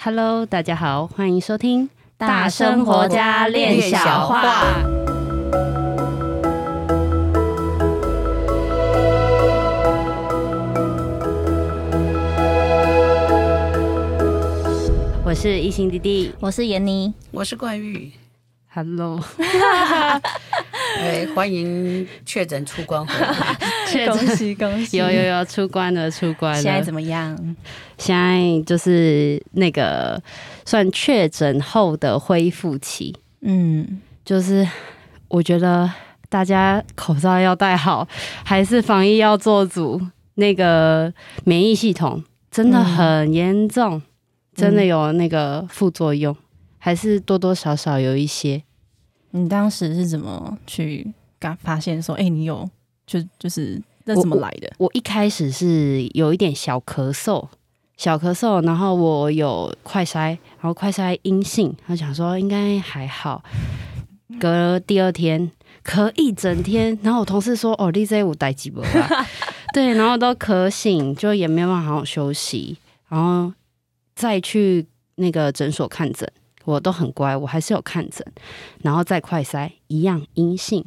[0.00, 4.80] Hello，大家好，欢迎收听《大生活家练小话》。
[15.24, 18.12] 我是一心弟弟，我是妍妮，我是冠玉。
[18.72, 19.18] Hello，
[21.00, 23.47] 哎，欢迎确诊出关回来，
[23.90, 24.96] 确诊恭喜恭喜！
[24.98, 26.62] 有有有出关了，出关了。
[26.62, 27.36] 现在怎么样？
[27.96, 30.22] 现在就是那个
[30.64, 33.14] 算确诊后的恢复期。
[33.40, 34.66] 嗯，就是
[35.28, 35.90] 我觉得
[36.28, 38.06] 大家口罩要戴好，
[38.44, 40.00] 还是防疫要做足。
[40.34, 41.12] 那个
[41.44, 44.02] 免疫系统真的很严重，嗯、
[44.54, 46.36] 真的有那个副作用。
[46.80, 48.62] 还是多多少少有一些。
[49.32, 52.70] 你当时是怎么去刚发现说，哎、欸，你有
[53.04, 54.72] 就就是那怎么来的？
[54.78, 57.46] 我，我一开始是有一点小咳嗽，
[57.98, 63.44] 小咳嗽，然后我有快筛，然后快筛阴性，他想说应该还好。
[64.40, 65.50] 隔第二天
[65.84, 69.26] 咳一整天，然后我同事说，哦，你这有带几波啊？
[69.74, 73.52] 对，然后都咳醒，就也没有办法好好休息，然后
[74.14, 74.86] 再去
[75.16, 76.26] 那个诊所看诊。
[76.64, 78.22] 我都很乖，我还是有看诊，
[78.82, 80.84] 然后再快筛一样阴性，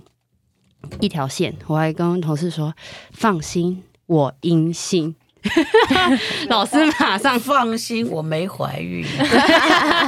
[1.00, 1.54] 一条线。
[1.68, 2.74] 我还跟同事说
[3.12, 5.16] ：“放心，我阴性。
[6.50, 9.06] ”老师马上放心，我没怀孕。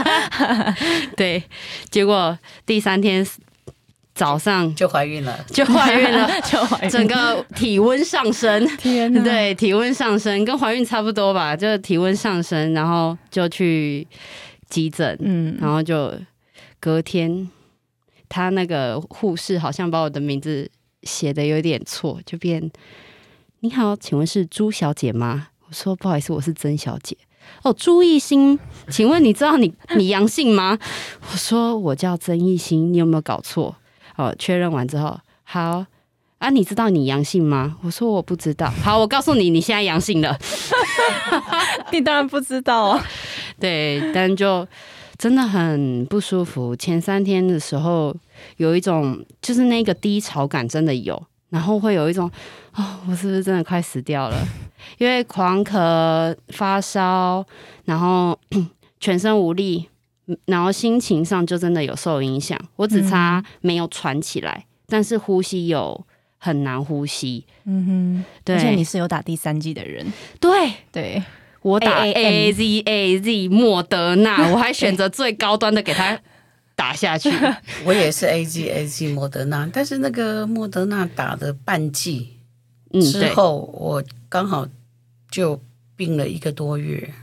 [1.17, 1.43] 对，
[1.89, 3.25] 结果第三天
[4.13, 8.65] 早上就怀孕了，就怀孕了， 就怀孕，整个体温上升。
[8.77, 14.07] 天哪，对，体温上升跟怀孕差不多吧，就是体温上升，然后就去。
[14.69, 16.11] 急诊，嗯，然后就
[16.79, 17.47] 隔天，
[18.33, 20.67] 他那个护士好像把我的名字
[21.03, 22.71] 写的有点错，就变
[23.59, 25.49] 你好，请问是朱小姐吗？
[25.67, 27.15] 我说不好意思，我是曾小姐。
[27.61, 28.57] 哦，朱艺兴，
[28.89, 30.79] 请问你知道你 你阳性吗？
[31.31, 33.75] 我说我叫曾艺兴，你有没有搞错？
[34.15, 35.85] 哦，确认完之后，好
[36.39, 37.77] 啊，你知道你阳性吗？
[37.83, 38.67] 我说我不知道。
[38.83, 40.35] 好，我告诉你，你现在阳性了。
[41.93, 43.05] 你当然不知道啊。
[43.59, 44.67] 对，但就
[45.19, 46.75] 真的很不舒服。
[46.75, 48.13] 前三天的时候，
[48.57, 52.29] 有一种就是那个低潮感真的有，然后会有一种
[52.75, 54.37] 哦，我是不是真的快死掉了？
[54.97, 57.45] 因为狂咳、发烧，
[57.85, 58.37] 然后
[58.99, 59.87] 全身无力，
[60.45, 62.59] 然后心情上就真的有受影响。
[62.75, 66.05] 我只差没有喘起来，嗯、但是呼吸有
[66.37, 67.45] 很难呼吸。
[67.65, 70.05] 嗯哼，对，而且你是有打第三剂的人，
[70.39, 71.03] 对对。
[71.03, 71.23] 对
[71.63, 76.19] 我打 A Z A Z 莫德纳， 我还选择最高端的给他
[76.75, 77.29] 打下去。
[77.85, 82.37] 我也是 A G A G 莫德纳，但是那个莫德纳打的半剂
[83.11, 84.67] 之后，我刚好
[85.29, 85.61] 就
[85.95, 87.13] 病了一个多月。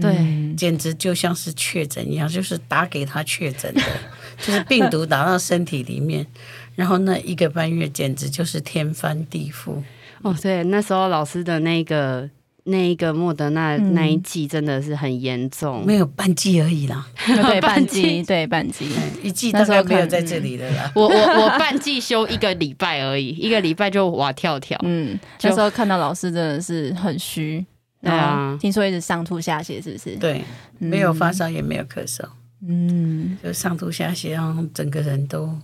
[0.00, 3.82] 对，简直就像是确诊一样，就是打给他确诊的，
[4.44, 6.26] 就是病毒打到身体里面，
[6.76, 9.82] 然后那一个半月简直就是天翻地覆。
[10.22, 12.28] 哦，对，那时候老师的那个。
[12.68, 18.88] 那一个莫德纳那一季真的是很严重，没有半季而已啦， 对 半季，对半季，
[19.22, 20.90] 一剂大概没有在这里的啦。
[20.94, 24.76] 我我我半季休一个礼拜而已， 一个礼拜就哇跳跳。
[24.82, 27.64] 嗯，那时候看到老师真的是很虚，
[28.02, 30.16] 对啊，听说一直上吐下泻，是不是？
[30.16, 30.42] 对，
[30.78, 32.24] 没有发烧也没有咳嗽，
[32.66, 35.56] 嗯，就上吐下泻，然后整个人都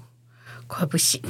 [0.69, 1.21] 快不行。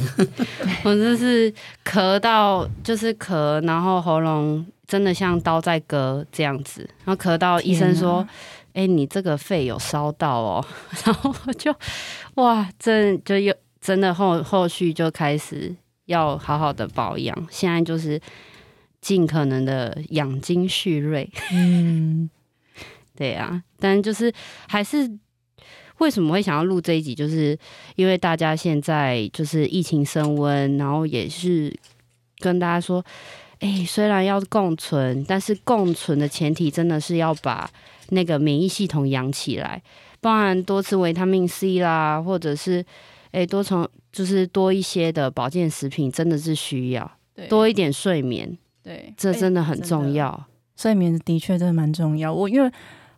[0.82, 1.50] 我就是
[1.82, 4.62] 咳到就是咳，然后喉咙。
[4.86, 8.26] 真的像刀在割这样子，然后咳到医生说
[8.74, 10.64] ：“哎你这个肺有烧到哦。
[11.06, 11.74] ”然后我就
[12.34, 15.74] 哇，真就又真的后后续就开始
[16.06, 17.34] 要好好的保养。
[17.50, 18.20] 现在就是
[19.00, 21.30] 尽可能的养精蓄锐。
[21.52, 22.28] 嗯，
[23.16, 24.32] 对啊，但就是
[24.68, 25.10] 还是
[25.98, 27.56] 为什么会想要录这一集，就是
[27.94, 31.74] 因为大家现在就是疫情升温，然后也是
[32.38, 33.02] 跟大家说。
[33.62, 37.70] 哎，虽然要共存，但是共存的前提真的是要把
[38.08, 39.80] 那个免疫系统养起来，
[40.20, 42.84] 包含多吃维他命 C 啦，或者是
[43.30, 47.10] 哎多从就是多一些的保健食品，真的是需要
[47.48, 50.46] 多一点睡眠，对，这真的很重要。
[50.76, 52.34] 睡眠的确真的蛮重要。
[52.34, 52.70] 我因为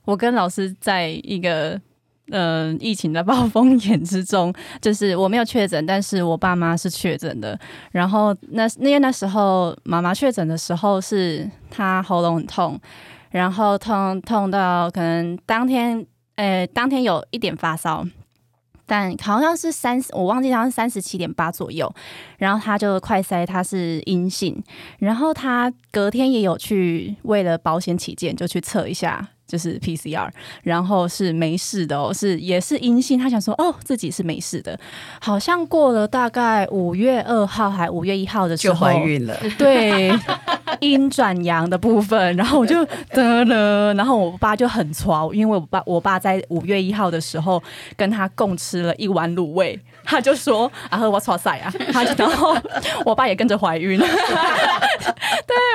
[0.05, 1.81] 我跟老师在一个。
[2.31, 7.59] 嗯、疫情的暴风眼之中， 就是我没有确诊，但是我爸妈是确诊的。
[7.93, 12.81] 然后那因为那时候妈妈确诊的时候，是她喉咙很痛，
[13.31, 16.07] 然后痛痛到可能当天，
[16.37, 18.07] 呃，当天有一点发烧，
[18.87, 21.95] 但好像是三十，我忘记好像是三十七点八左右。
[22.39, 24.63] 然后他就快筛，他是阴性。
[24.99, 29.29] 然后他隔天也有去，为了保险起见，就去测一下。
[29.55, 30.29] 就是 PCR，
[30.65, 33.17] 然后是没事的哦，是也是阴性。
[33.17, 34.77] 他想说哦，自己是没事的，
[35.21, 40.13] 好像过了大概五月二号还五月一号的时候就怀孕了，对，
[40.81, 47.63] 阴转阳的部分，然后我就得了，然后我爸就很挫，因为我爸我爸在五月一号的时候
[47.97, 52.57] 跟他共吃了一碗卤味，他就说啊和我挫赛啊，他就然后
[53.05, 54.07] 我爸也跟着怀孕， 对，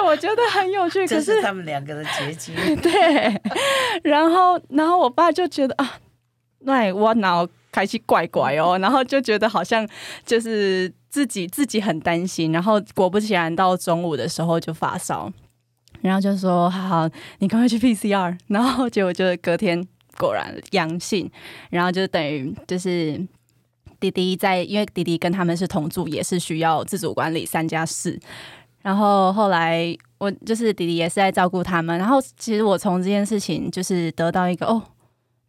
[0.05, 3.41] 我觉得很有趣，可是他们两个的结局， 对。
[4.03, 5.97] 然后，然后我爸就觉得啊，
[6.59, 9.87] 那我脑开始怪怪哦， 然后就觉得好像
[10.25, 15.31] 就是自己自己很担心，然后果不其然到中午的时候就发烧，
[16.01, 17.09] 然后就说好好，
[17.39, 19.85] 你赶快去 PCR，然后结果就隔天
[20.17, 21.29] 果然阳性，
[21.69, 23.19] 然后就等于就是
[23.99, 28.19] 弟弟在，因为弟弟跟他们是同住，也是需要自主管理三加四。
[28.81, 34.81] 然后后来我就是弟弟也是在照顾他们，然后其实我从这件事情就是得到一个哦，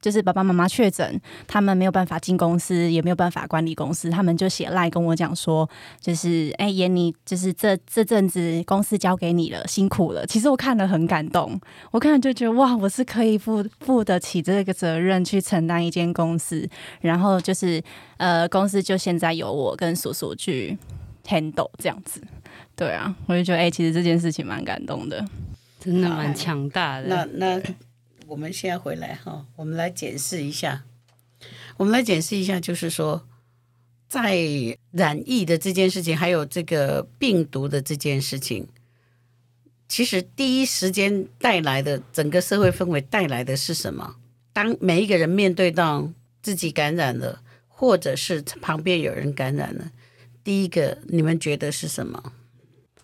[0.00, 5.68] 就是爸爸妈妈确诊，他们没有办法进公司，也没有办法管理公司，他们就写赖跟我讲说，
[6.00, 10.26] 就是哎，妍妮，就是这这阵子公司交给你了，辛苦了。
[10.26, 11.60] 其实我看了很感动，
[11.90, 16.68] 我看了就觉得哇，我是可以负负得起这个责任去承担一间公司，
[17.00, 17.82] 然后就是
[18.16, 20.78] 呃，公司就现在由我跟叔叔去
[21.26, 22.22] handle 这样子。
[22.74, 25.22] 对啊，我就觉得哎、欸，其实这件事情蛮感动的，
[25.78, 27.06] 真的蛮强大的。
[27.08, 27.62] 那那
[28.30, 30.84] 我们现在回来哈，我们来检视一下，
[31.76, 33.26] 我们来检视一下，就是说，
[34.08, 34.38] 在
[34.92, 38.68] 染疫的这件事情，还有这个病毒的这件事情，
[39.88, 44.14] 其实第一时间带来的整个社会氛围带来的是什么？
[44.52, 46.08] 当每一个人面对到
[46.40, 49.90] 自己感染了，或者是旁边有人感染了，
[50.44, 52.32] 第一个你们觉得是什么？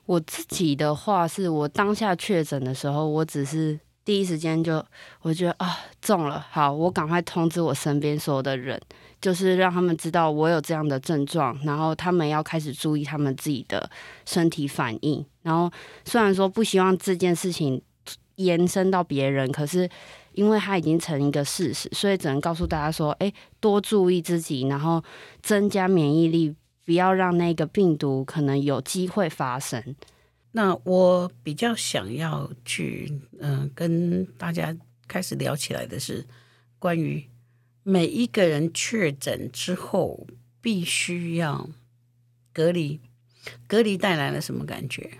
[0.05, 4.83] 我自己的话是，我当下确诊的时候，我只是第一时间就
[5.21, 8.81] 我觉得啊中了，好，我赶快通知我身边所有的人，
[9.21, 13.91] 就是让他们知道我有这样的症状，然后他们要开始注意他们自己的
[14.25, 15.23] 身体反应。
[15.43, 15.71] 然后
[16.05, 17.83] 虽然说不希望这件事情
[18.37, 19.87] 延伸到别人，可是
[20.33, 23.31] 因为它已经成一个事实，所以只能告诉大家说，哎，
[23.61, 25.03] 多注意自己，然后
[25.43, 26.55] 增加免疫力。
[26.87, 29.83] 不要让那个病毒可能有机会发生。
[30.57, 34.75] 那我比较想要去，嗯、跟大家
[35.07, 36.25] 开始聊起来的是
[36.79, 37.29] 关于
[37.83, 40.27] 每一个人确诊之后
[40.63, 41.69] 必须要
[42.55, 42.99] 隔离，
[43.67, 45.19] 隔离带来了什么感觉？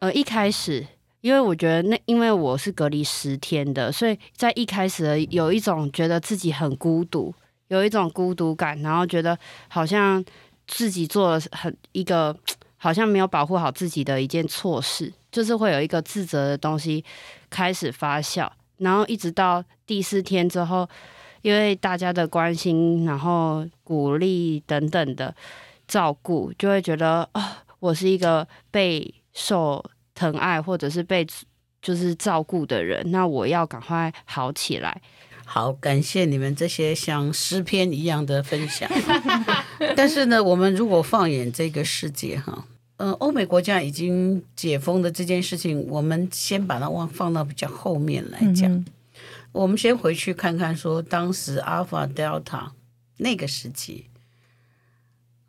[0.00, 0.86] 呃，一开始，
[1.22, 7.34] 因为我觉得那因为我是隔离十天的，所以在一开始有一种觉得自己很孤独。
[7.68, 9.36] 有一种孤独感，然后觉得
[9.68, 10.22] 好像
[10.66, 12.38] 自己做了很一个
[12.84, 17.02] 好像没有保护好自己的一件错事，就是会有一个自责的东西
[17.48, 18.46] 开始发酵，
[18.76, 20.86] 然后一直到第四天之后，
[21.40, 25.34] 因为大家的关心，然后鼓励等等的
[25.88, 27.42] 照顾，就会觉得啊、哦，
[27.80, 29.82] 我是一个被受
[30.14, 31.26] 疼爱或者是被
[31.80, 35.00] 就是照顾的人，那我要赶快好起来。
[35.46, 38.90] 好，感谢你们这些像诗篇一样的分享。
[39.96, 42.66] 但是呢，我们如果放眼这个世界哈，
[42.96, 48.72] 呃，欧美国家已经解封的这件事情，我们先把它往放到比较后面来讲。
[48.72, 48.84] 嗯、
[49.52, 52.70] 我们先回去看看，说当时 Alpha、Delta
[53.16, 54.06] 那个时期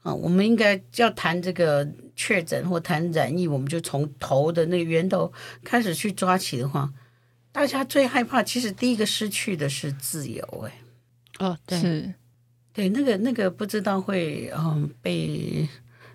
[0.02, 5.32] 啊，我们应该要谈这个确诊或谈染疫，我们就从头的那个源头
[5.64, 6.92] 开始去抓起的话。
[7.52, 10.82] 大家最害怕，其实第一个失去的是自由，哎，
[11.40, 12.14] 哦，对，是，
[12.74, 15.66] 对，那个那个不知道会嗯被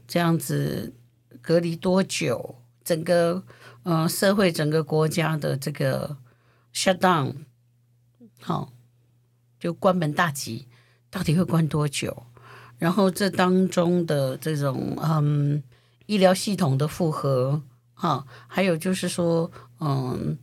[0.07, 0.93] 这样子
[1.41, 3.43] 隔离多久，整个
[3.85, 6.17] 嗯社会整个国家的这个
[6.75, 7.35] shut down，
[8.41, 8.73] 好，
[9.59, 10.67] 就关门大吉，
[11.11, 12.25] 到底会关多久？
[12.79, 15.63] 然后这当中的这种嗯
[16.07, 17.63] 医疗系统的负荷，
[17.95, 20.39] 哈，还有就是说嗯。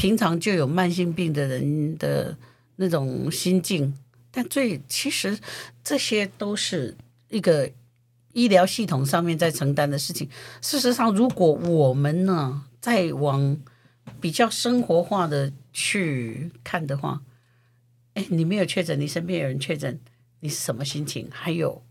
[0.00, 2.36] 平常就有慢性病的人的
[2.76, 3.92] 那种心境，
[4.30, 5.36] 但最其实
[5.82, 6.96] 这些都是
[7.30, 7.68] 一个
[8.32, 10.28] 医疗系统上面在承担的事情。
[10.60, 13.58] 事实上，如果我们呢再往
[14.20, 17.22] 比较生活化的去看的话，
[18.14, 19.98] 哎，你没有确诊，你身边有人确诊，
[20.40, 21.28] 你是什么心情？
[21.30, 21.82] 还有，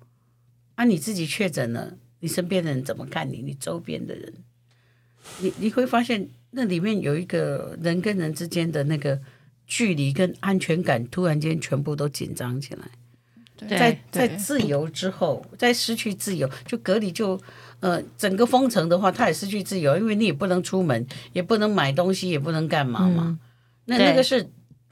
[0.75, 3.41] 啊，你自己确诊了，你身边的人怎么看你？
[3.41, 4.34] 你周边的人，
[5.39, 6.29] 你你会发现。
[6.51, 9.22] 那里面有一个人跟人之间的那个
[9.67, 12.89] 距离跟安全感，突然间全部都紧张起来。
[13.70, 17.40] 在在自由之后，在失去自由，就隔离就
[17.80, 23.40] 呃整个封城的话，他也失去自由，因为你也不能出门，也不能买东西，也不能干嘛嘛。
[23.86, 24.48] 那那个是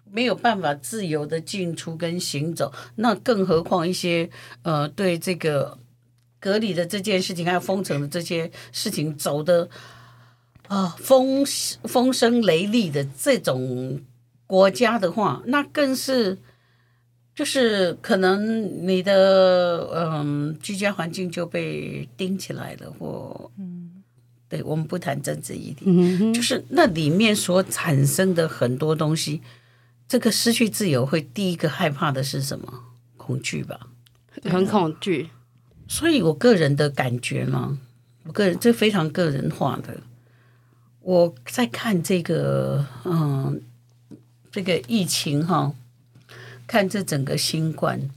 [0.09, 4.29] 没有办法自由的进出跟行走，那更何况一些
[4.63, 5.77] 呃对这个
[6.39, 9.69] 隔离的这件事情，还有封城的这些事情走的
[10.67, 11.45] 啊风
[11.83, 14.01] 风声雷厉的这种
[14.47, 16.39] 国家的话，那更是。
[17.35, 24.01] 就是可能你的嗯居家环境就被盯起来了，或嗯，
[24.47, 29.41] 对，我们不谈政治议题，就是那里面所产生的很多东西，
[30.07, 32.83] 这个失去自由会第一个害怕的是什么？
[33.17, 33.87] 恐惧吧，
[34.43, 35.29] 很恐惧。
[35.89, 37.77] 所以我个人的感觉呢，
[38.23, 39.97] 我个人这非常个人化的，
[41.01, 43.61] 我在看这个嗯
[44.49, 45.73] 这个疫情哈。
[46.67, 48.09] 看这整个新冠，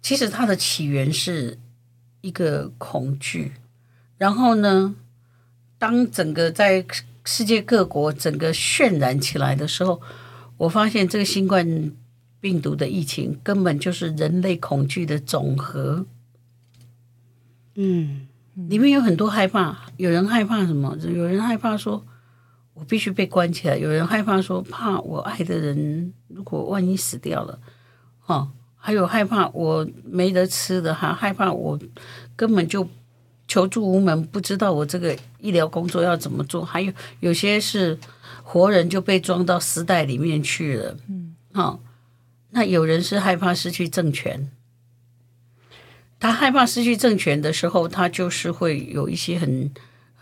[0.00, 1.58] 其实它的起源是
[2.20, 3.52] 一个恐惧，
[4.18, 4.94] 然后呢，
[5.78, 6.84] 当整个在
[7.24, 10.00] 世界各国整个渲染起来的时候，
[10.56, 11.92] 我发现这个新冠
[12.40, 16.06] 病毒的疫情根本就是人类恐惧的总和。
[17.74, 20.96] 嗯，里面有很多害怕，有人害怕什么？
[21.02, 22.06] 有人害怕说。
[22.78, 23.76] 我必须被关起来。
[23.76, 27.58] 有人害怕说，怕我爱的人如果万一死掉了，
[28.20, 31.78] 哈，还有害怕我没得吃的，还害怕我
[32.36, 32.86] 根本就
[33.48, 36.62] 求助无门，不知道我这个医疗工作要怎么做。
[36.62, 37.98] 还有有些是
[38.42, 41.80] 活人就被装到丝带里面去了，嗯，好，
[42.50, 44.50] 那有人是害怕失去政权，
[46.20, 49.72] 他害怕失去政权的时候，他就是会有一些很。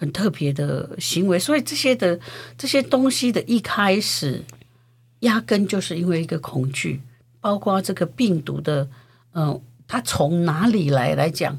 [0.04, 2.20] 很特别的行为，所以这些的
[2.58, 4.44] 这些东西的一开始，
[5.20, 7.00] 压根就是因为一个恐惧，
[7.40, 8.87] 包括这个病毒的，
[9.32, 11.58] 嗯、呃，它从哪里来来讲，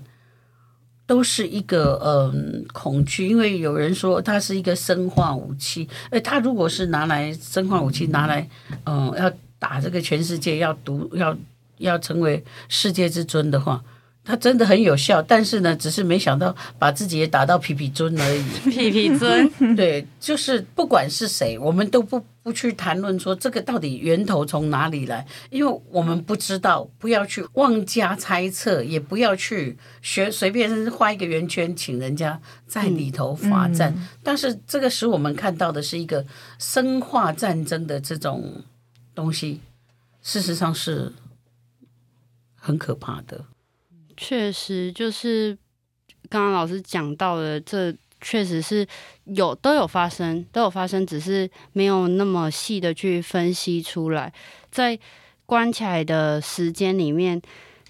[1.08, 8.48] 都是一个嗯、恐惧，因为有人说它是一个生化武器，诶，它如果是拿来生化武器拿来，
[8.84, 11.36] 嗯、要打这个全世界，要独要
[11.80, 13.84] 要成为世界之尊的话。
[14.26, 18.44] 他真的很有效，但是呢，只是没想到把自己也打到皮皮尊而已。
[18.72, 33.92] 皮皮尊， 对，就是不管是谁，我们都不不去谈论说这个到底源头从哪里来，因为我们不知道，不要去妄加猜测，也不要去学随便画一个圆圈，请人家在里头罚站。
[33.92, 36.26] 嗯嗯、但是这个使我们看到的是一个
[36.58, 38.64] 生化战争的这种
[39.14, 39.62] 东西，
[40.24, 41.14] 事实上是
[42.56, 43.46] 很可怕的。
[44.18, 45.58] 确实，就是
[46.30, 48.88] 刚刚老师讲到的，这确实是
[49.26, 54.34] 有都有发生，都有发生，只是没有那么细的去分析出来。
[54.72, 54.98] 在
[55.46, 57.42] 关起来的时间里面，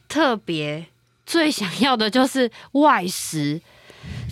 [0.08, 0.86] 特别
[1.26, 3.62] 最想要的就是外食，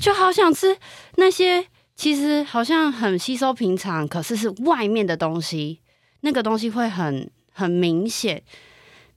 [0.01, 0.77] 就好想吃
[1.15, 5.79] 那些其实好像很吸收平常，可是是外面的东西，
[6.21, 8.43] 那个东西会很很明显。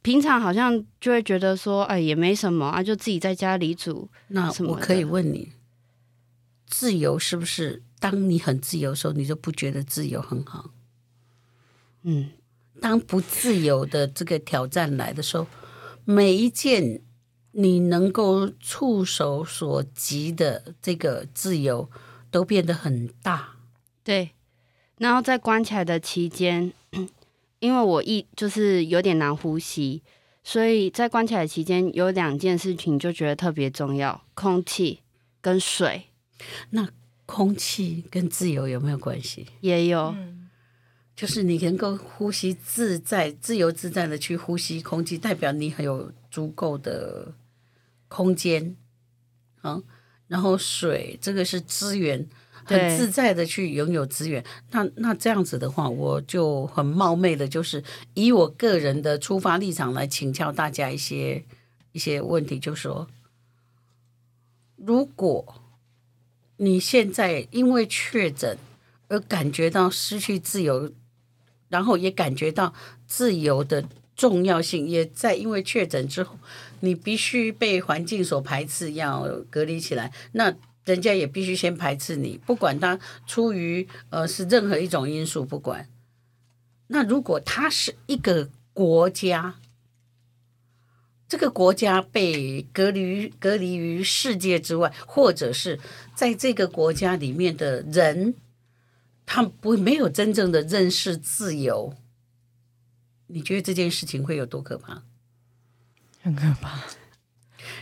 [0.07, 4.09] 平常好像就会觉得说，哎，也没什么啊，就自己在家里煮。
[4.29, 5.51] 那我可以问你，
[6.65, 10.71] 自由是不是当你很自由的时候，你就不觉得自由很好？
[12.05, 12.31] 嗯，
[12.81, 15.49] 当不自由的这个挑战来的时候，
[16.05, 17.03] 每一件
[17.51, 21.91] 你能够触手所及的这个自由
[22.31, 23.57] 都变得很大。
[24.05, 24.31] 对，
[24.99, 26.73] 然后在关起来的期间。
[27.59, 30.03] 因为我一就是有点难呼吸，
[30.45, 35.01] 所以在关起来期间有两件事情就觉得特别重要：空气
[35.41, 36.05] 跟水。
[36.71, 36.89] 那
[37.25, 39.47] 空气跟自由有没有关系？
[39.61, 40.15] 也有，
[41.17, 47.35] 就是你能够呼吸自在、自由自在的去呼吸空气，代表你很有足够的
[48.09, 48.77] 空间。
[49.63, 49.83] 嗯，
[50.29, 52.29] 然后水这个是资源。
[52.67, 57.83] 很自在的去拥有资源，那那这样子的话，我就很冒昧的，就是
[58.15, 61.45] 以我个人的出发立场来请教大家一些
[61.93, 63.07] 一些问题，就说，
[64.75, 65.63] 如果
[66.57, 68.59] 你现在因为确诊
[69.07, 70.91] 而感觉到失去自由，
[71.69, 72.75] 然后也感觉到
[73.07, 73.85] 自由的
[74.17, 76.37] 重要性，也在因为确诊之后，
[76.81, 80.53] 你必须被环境所排斥，要隔离起来，那。
[80.87, 85.91] 人家也必须先排斥你，不管他出于呃是任何一种因素，不管。
[86.87, 89.57] 那如果他是一个国家，
[91.29, 95.81] 这个国家被隔离于隔离于世界之外，或者是
[96.15, 98.35] 在这个国家里面的人，
[99.27, 101.97] 他不没有真正的认识自由，
[103.27, 105.03] 你觉得这件事情会有多可怕？
[106.23, 106.85] 很可怕。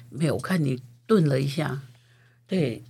[0.09, 1.83] 没有，我看你顿了一下，
[2.47, 2.83] 对。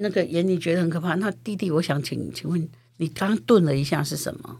[0.00, 1.14] 那个眼里觉得很可怕。
[1.16, 4.58] 那弟弟，我想请请问你，刚刚顿了一下是什么？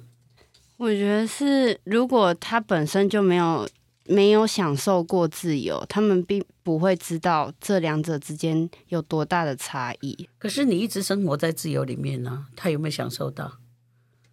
[0.76, 3.68] 我觉得是，如果他本身就没有
[4.04, 10.28] 没有享受过自由，他们并不会知道这两者之间有多大的差异。
[10.38, 13.59] 可是你一直生活在自由里面呢、啊，他有没有享受到？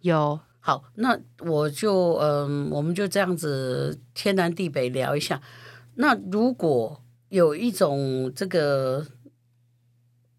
[0.00, 0.38] 有。
[0.58, 5.40] 好，那我就嗯，我们就这样子天南地北聊一下。
[5.94, 9.06] 那如果有一种这个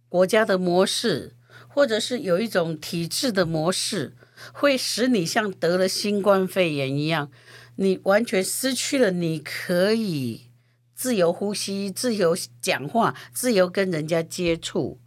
[0.09, 1.35] 国家的模式，
[1.67, 4.15] 或者是有一种体制的模式，
[4.53, 7.29] 会使你像得了新冠肺炎一样，
[7.75, 10.49] 你完全失去了你可以
[10.95, 14.99] 自由呼吸、自由讲话、自由跟人家接触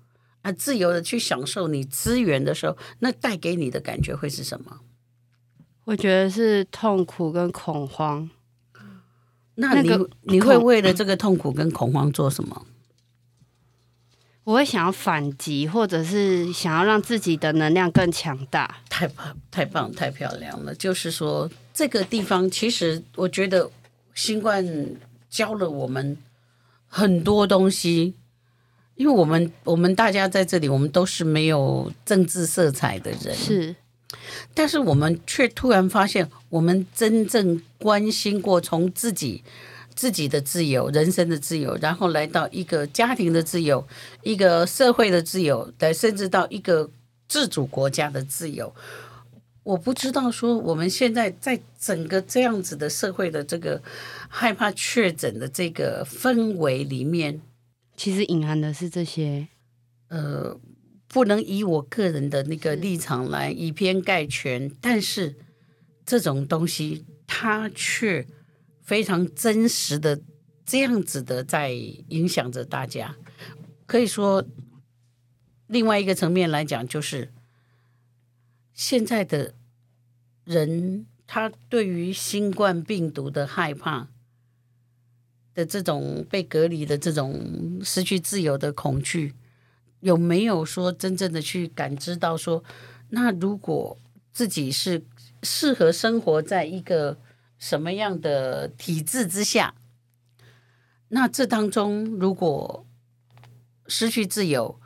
[0.43, 4.81] 啊，自由的去享受你资源的时候，那带给你的感觉会是什么？
[5.85, 8.31] 我觉得是痛苦跟恐慌。
[9.57, 12.67] 那你、那个、你会为了这个痛苦跟恐慌做什么？
[14.45, 18.79] 我会想要反击，或者是想要让自己的能量更强大。
[18.89, 20.75] 太棒，太棒，太漂亮了！
[20.75, 23.71] 就是说，这个地方其实我觉得
[24.15, 24.67] 新冠
[25.29, 26.17] 教了我们
[26.89, 28.15] 很多东西，
[28.97, 33.77] 因为我们我们大家在这里，我们都是没有政治色彩的人，是。
[34.53, 39.45] 但是我们却突然发现，我们真正关心过从自己
[39.95, 43.87] 自己的自由、人生的自由，然后来到一个家庭的自由、
[44.23, 46.91] 一个社会的自由，来甚至到一个
[47.29, 48.75] 自主国家的自由。
[49.63, 53.83] 我不知道说我们现在在整个这样子的社会的这个
[54.29, 57.41] 害怕确诊的这个氛围里面，
[57.97, 59.49] 其实隐含的是这些，
[60.09, 60.59] 呃。
[61.13, 65.35] 不能以我个人的那个立场来以偏概全，但是
[66.07, 68.25] 这种东西它却
[68.91, 70.21] 非常真实的
[70.67, 73.15] 这样子的在影响着大家。
[73.87, 74.45] 可以说，
[75.69, 77.33] 另外一个层面来讲，就是
[78.75, 79.55] 现在的
[80.45, 84.09] 人他对于新冠病毒的害怕
[85.55, 89.35] 的这种被隔离的这种失去自由的恐惧。
[90.01, 92.65] 有没有说真正的去感知到说，
[93.11, 93.97] 那如果
[94.33, 95.05] 自己是
[95.45, 97.17] 适合生活在一个
[97.61, 99.75] 什么样的体制之下，
[101.11, 102.85] 那这当中如果
[103.87, 104.81] 失去自由，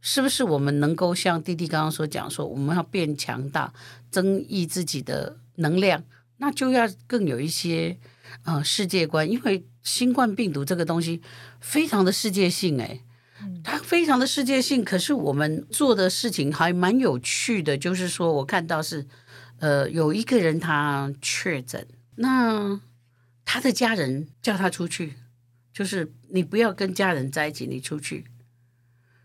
[0.00, 3.74] 是不是我们能够像弟弟刚刚所讲说，我们要变强大，
[4.10, 6.04] 增益自己的能量，
[6.38, 7.98] 那就要更有一些
[8.44, 11.20] 呃世界观，因为新冠病毒这个东西
[11.60, 13.02] 非常的世界性诶。
[13.64, 17.76] 它非常的世界性，可是我们做的事情还蛮有趣的。
[17.76, 19.04] 就是说，我看到是，
[19.58, 21.84] 呃，有一个人他确诊，
[22.16, 22.80] 那
[23.44, 25.14] 他的家人叫他出去，
[25.72, 28.26] 就是你不要跟家人在一起，你出去。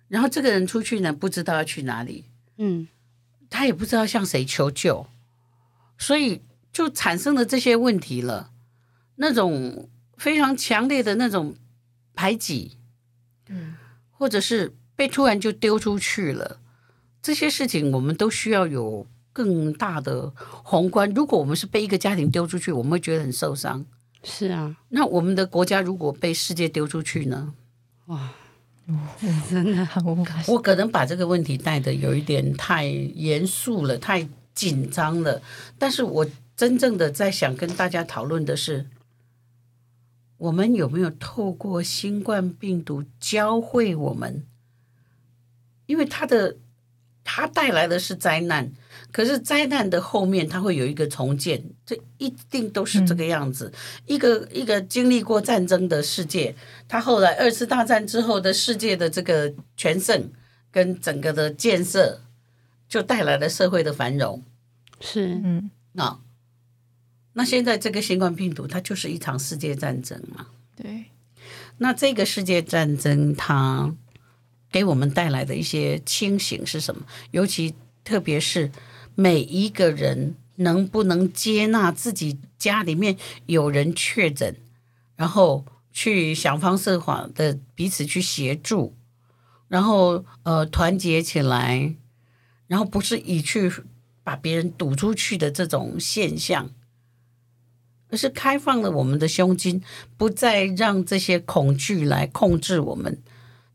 [0.08, 2.26] 然后这个人出去呢，不知道要去哪里，
[2.58, 2.88] 嗯，
[3.50, 5.08] 他也不知道向谁求救，
[5.98, 8.52] 所以就产生了这些问题了，
[9.16, 11.56] 那种非常强烈的那种
[12.14, 12.78] 排挤，
[13.48, 13.76] 嗯。
[14.20, 16.60] 或者是被突然就丢出去了，
[17.22, 19.06] 这些事情我们都需要有
[19.38, 21.08] 更大的宏观。
[21.14, 23.86] 如果我们是被一个家庭丢出去，我们会觉得很受伤。
[24.24, 27.54] 是啊，那我们的国家如果被世界丢出去呢？
[28.08, 28.32] 哇，
[29.48, 30.44] 真的很无感。
[30.48, 35.40] 我可能把这个问题带的有一点太严肃了，太紧张了。
[35.78, 38.88] 但是我真正的在想跟大家讨论的是。
[40.38, 44.46] 我们有没有透过新冠病毒教会我们？
[45.88, 46.58] 因为它的
[47.30, 48.72] 它带来的是灾难，
[49.12, 53.70] 可是灾难的后面它会有一个重建，这一定都是这个样子。
[53.74, 56.56] 嗯、一个一个经历过战争的世界，
[56.88, 60.32] 它后来二次大战之后的世界的这个全盛
[60.72, 62.22] 跟整个的建设，
[62.88, 64.42] 就带来了社会的繁荣。
[65.02, 66.22] 是，嗯，那。
[67.34, 70.48] 那现在这个新冠病毒，它就是一场世界战争嘛？
[70.76, 71.06] 对。
[71.78, 73.94] 那这个世界战争，它
[74.78, 77.02] 给我们带来的一些清醒是什么？
[77.32, 78.72] 尤其特别是
[79.16, 84.56] 每一个人能不能接纳自己家里面有人确诊，
[85.16, 88.96] 然后去想方设法的彼此去协助，
[89.68, 91.96] 然后呃团结起来，
[92.68, 93.72] 然后不是以去
[94.24, 96.70] 把别人堵出去的这种现象。
[98.10, 99.82] 而是开放了我们的胸襟，
[100.16, 103.22] 不再让这些恐惧来控制我们。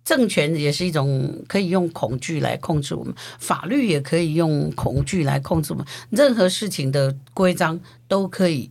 [0.04, 5.86] 政权也是一种可以用恐惧来控制我们，法律也可以用恐惧来控制我们。
[6.10, 8.70] 任何事情的规章都可以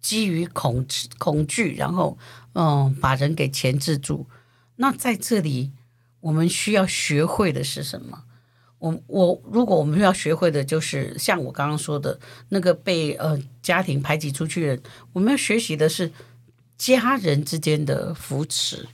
[0.00, 0.86] 基于恐
[1.18, 2.16] 恐惧，然后
[2.54, 4.26] 嗯，把人给钳制住。
[4.76, 5.70] 那在这里，
[6.20, 8.24] 我们需要学会的是什么？
[8.78, 12.18] 我我如果我们要学会的就是像我刚刚说的
[12.50, 16.10] 那个被呃家庭排挤出去的人，我们要学习的是
[16.76, 18.86] 家人之间的扶持。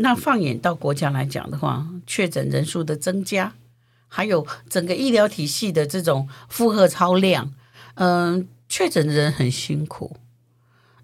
[0.00, 3.52] 那放眼到国家来讲的话，确诊人数的增加，
[4.06, 7.52] 还有整个医疗体系的这种负荷超量，
[7.94, 10.16] 嗯、呃，确诊的人很辛苦。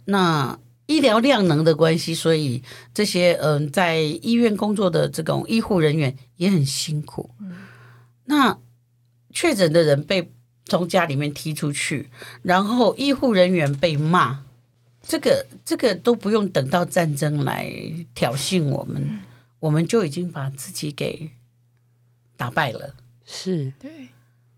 [0.04, 7.30] 那医疗量能的关系，所以这些嗯、呃、在医院工作的这种医护人员也很辛苦。
[8.26, 8.58] 那
[9.32, 10.30] 确诊的人被
[10.66, 12.10] 从家里面踢出去，
[12.42, 14.43] 然后医护人员被骂，
[15.06, 17.70] 这个这个都不用等到战争来
[18.14, 19.20] 挑衅我们，
[19.60, 21.30] 我们就已经把自己给
[22.36, 22.94] 打败了。
[23.24, 24.08] 是，对。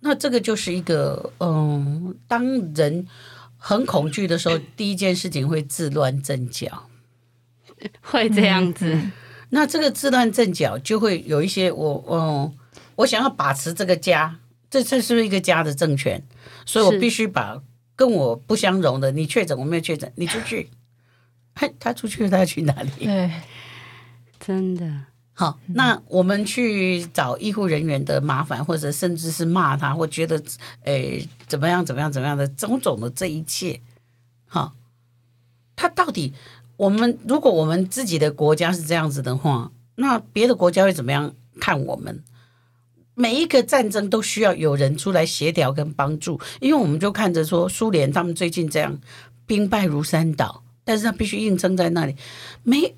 [0.00, 3.06] 那这个就是一个，嗯，当人
[3.56, 6.88] 很恐惧的时候，第一件事情会自乱阵脚，
[8.02, 8.94] 会这样子。
[8.94, 9.12] 嗯、
[9.50, 12.56] 那这个自乱阵脚就会有一些我，嗯。
[12.96, 14.38] 我想要把持这个家，
[14.70, 16.22] 这这是不是一个家的政权？
[16.64, 17.61] 所以我必须把
[17.96, 20.68] 跟我不相容的，你确诊我没有确诊，你出去，
[21.56, 22.90] 嘿他出去他要去哪里？
[23.04, 23.32] 对，
[24.38, 24.87] 真的
[25.32, 25.59] 好。
[25.68, 30.40] 那我们去找医护人员的麻烦，或者甚至是骂他，或觉得
[30.85, 33.80] 诶怎么样怎么样怎么样的种种的这一切，
[34.46, 34.74] 好，
[35.74, 36.35] 他到底
[36.76, 42.22] 我们如果我们自己的国家是这样子的话，那别的国家会怎么样看我们？
[43.18, 48.98] 每一个战争都需要有人出来协调跟帮助，因为我们就看着说苏联他们最近这样
[49.46, 52.14] 兵败如山倒，但是他必须硬撑在那里。
[52.62, 52.94] 没，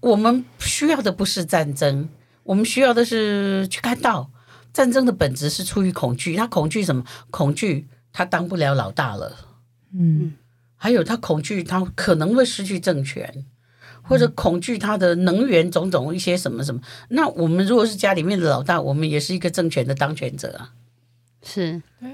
[0.00, 2.10] 我们需要的不是战争，
[2.42, 4.30] 我们需要的是去看到
[4.70, 6.36] 战争的本质是出于恐惧。
[6.36, 7.02] 他恐惧什么？
[7.30, 9.34] 恐惧他当不了老大了。
[9.94, 10.34] 嗯，
[10.76, 13.46] 还有他恐惧他可能会失去政权。
[14.12, 20.74] 或者恐惧他的能源种种一些什么什么，那我们如果是家里面的老大，我们也是一个政权的当权者啊。
[21.42, 22.10] 是，对。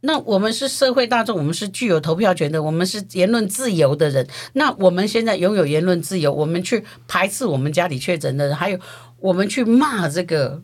[0.00, 4.26] 那我们是社会大众，我们是具有投票权的，我们是言论自由的人。
[4.54, 8.78] 那我们现在拥有言论自由，我们去排斥我们家里确诊的人，还有
[9.18, 10.62] 我们去骂这个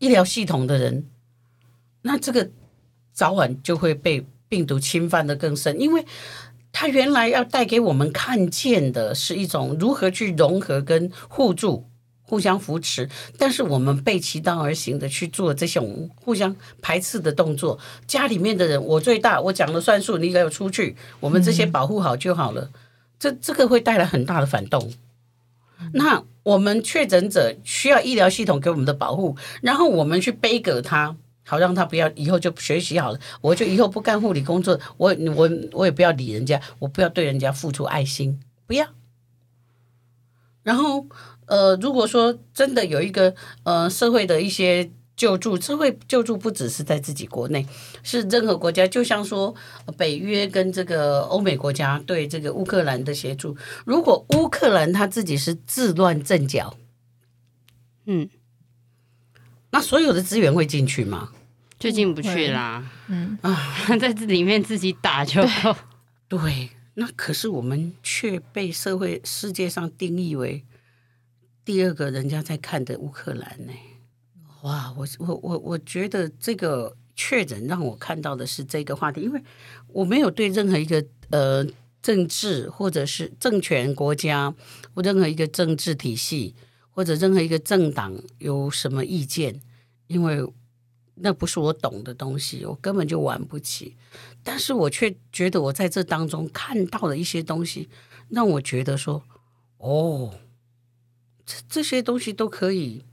[0.00, 1.06] 医疗系统的人，
[2.02, 2.50] 那这个
[3.12, 6.04] 早晚就会被病毒侵犯的更深，因为。
[6.78, 11.86] 他原来要带给我们看见的是一种如何去融合跟互助、
[12.20, 13.08] 互相扶持，
[13.38, 17.78] 但是我们背其道而行的去做这种互相排斥的动作。
[18.06, 22.64] 家里面的人，我最大，我讲了算数，你给我出去，我们这些保护好就好了。
[22.64, 22.80] 嗯、
[23.18, 24.92] 这这个会带来很大的反动。
[25.94, 31.16] 那我们确诊者需要医疗系统给我们的保护，然后我们去背给他。
[31.48, 38.88] 好，让他不要以后就学习好了，我就以后不干护理工作，我我我也不要理人家，我不要对人家付出爱心，不要。
[40.64, 41.06] 然后，
[41.46, 43.32] 呃，如果说真的有一个
[43.62, 47.64] 呃社会的一些救助，社会救助不只是在自己国内，
[48.02, 49.54] 是任何国家，就像说
[49.96, 56.76] 北约跟这个欧美国家对这个乌克兰的协助，如果乌克兰他自己是自乱阵脚，
[58.06, 58.28] 嗯。
[59.70, 61.30] 那所有的资源会进去吗？
[61.78, 62.90] 就进不去啦。
[63.08, 65.76] 嗯啊， 在这里面自己打就够。
[66.28, 70.64] 对，那可是我们却被社会世界上定义为
[71.64, 73.72] 第二个人家在看的乌克兰呢。
[74.62, 79.42] 哇，我我我我觉得这个确诊让我看到的是这个话题，因为
[79.88, 81.66] 我没有对任何一个呃
[82.02, 84.54] 政治或者是政权国家
[84.94, 86.54] 或任何一个政治体系。
[86.96, 89.60] 或者任何一个政党有什么意见，
[90.06, 90.42] 因为
[91.16, 93.96] 那不是我懂的东西，我根本就玩不起。
[94.42, 97.88] 但是我却觉得我在这当中看到了一些东西，
[98.28, 99.22] 让我觉得说，
[99.78, 100.34] 哦，
[101.44, 103.04] 这这些东西都可以，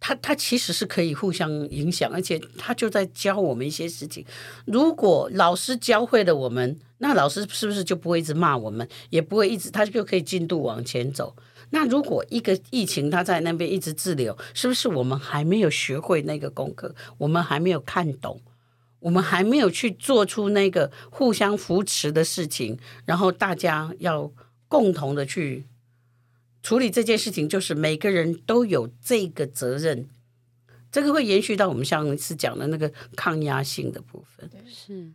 [0.00, 4.24] 它它其实是可以互相影响，而且它就在教我们一些事情。
[4.64, 11.36] 如果老师教会了我们，那老师是不是就不会一直骂我们，也不会一直，他就可以进度往前走。
[11.70, 16.94] 那如果一个疫情它在那边一直滞留，是不是我们还没有学会那个功课？
[17.18, 18.40] 我们还没有看懂，
[18.98, 24.32] 我们还没有去做出那个互相扶持的事情，然后大家要
[24.68, 25.66] 共同的去
[26.62, 30.08] 处理这件事情，就是每个人都有这个责任。
[30.92, 34.50] 这个会延续到我们上一次讲的那个抗压性的部分。
[34.66, 35.12] 是，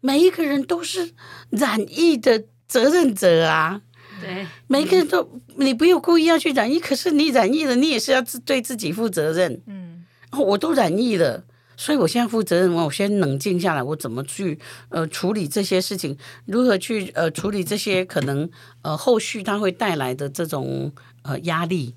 [0.00, 1.12] 每一个人都是
[1.50, 3.82] 染疫的责任者啊。
[4.20, 9.60] 对，每个人都，你不用故意要去染疫，可是你染疫了，你也是要自对自己负责任。
[9.66, 11.44] 嗯，我都染疫了，
[11.76, 12.72] 所以我现在负责任。
[12.72, 16.16] 我先冷静下来，我怎么去呃处理这些事情？
[16.46, 18.48] 如何去呃处理这些可能
[18.82, 21.94] 呃后续它会带来的这种呃压力？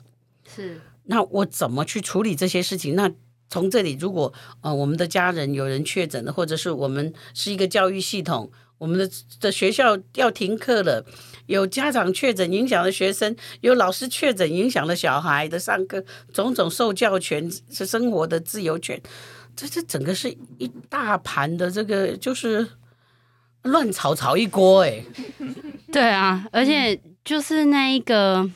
[0.54, 0.82] 是。
[1.06, 2.96] 那我怎么去处理这些事情？
[2.96, 3.12] 那
[3.50, 11.04] 从这里，如果呃我们的家人有人确诊了，或者是我们是一个教育系统，我们的的学校要停课了，
[11.50, 19.02] 有家长确诊影响了学生，有老师确诊影响了小孩的上课，种种受教权是生活的自由权，
[19.56, 22.66] 这这整个是一大盘的这个就是
[23.64, 25.04] 乱炒炒一锅哎，
[25.92, 28.50] 对啊，而且就是那一个。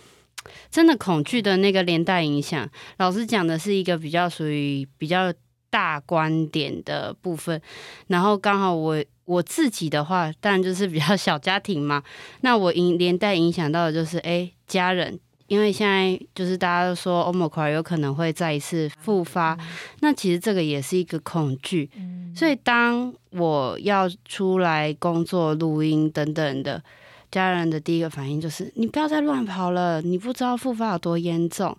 [0.69, 5.32] 真的恐惧的那个连带影响，老师讲的是一个比较属于比较
[5.69, 7.62] 大观点的部分，
[8.08, 12.04] 然后刚好我我自己的话，当然就是比较小家庭嘛，
[12.42, 19.58] 那我影连带影响到的就是哎家人，因为现在就是大家都说 Omicron 有可能会再一次复发，
[20.02, 21.90] 那其实这个也是一个恐惧，
[22.36, 26.84] 所以当我要出来工作、录音等等的。
[27.32, 31.76] 家人的第一个反应就是：你不要再乱跑了，你不知道复发有多严重。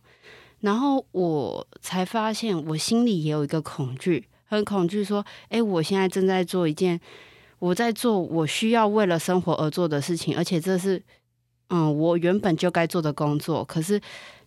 [0.63, 7.01] 然后我才发现，我心里也有一个恐惧，很恐惧说：哎，我现在正在做一件
[7.65, 11.03] 我在做我需要为了生活而做的事情，而且这是
[11.69, 13.65] 嗯我原本就该做的工作。
[13.65, 13.99] 可是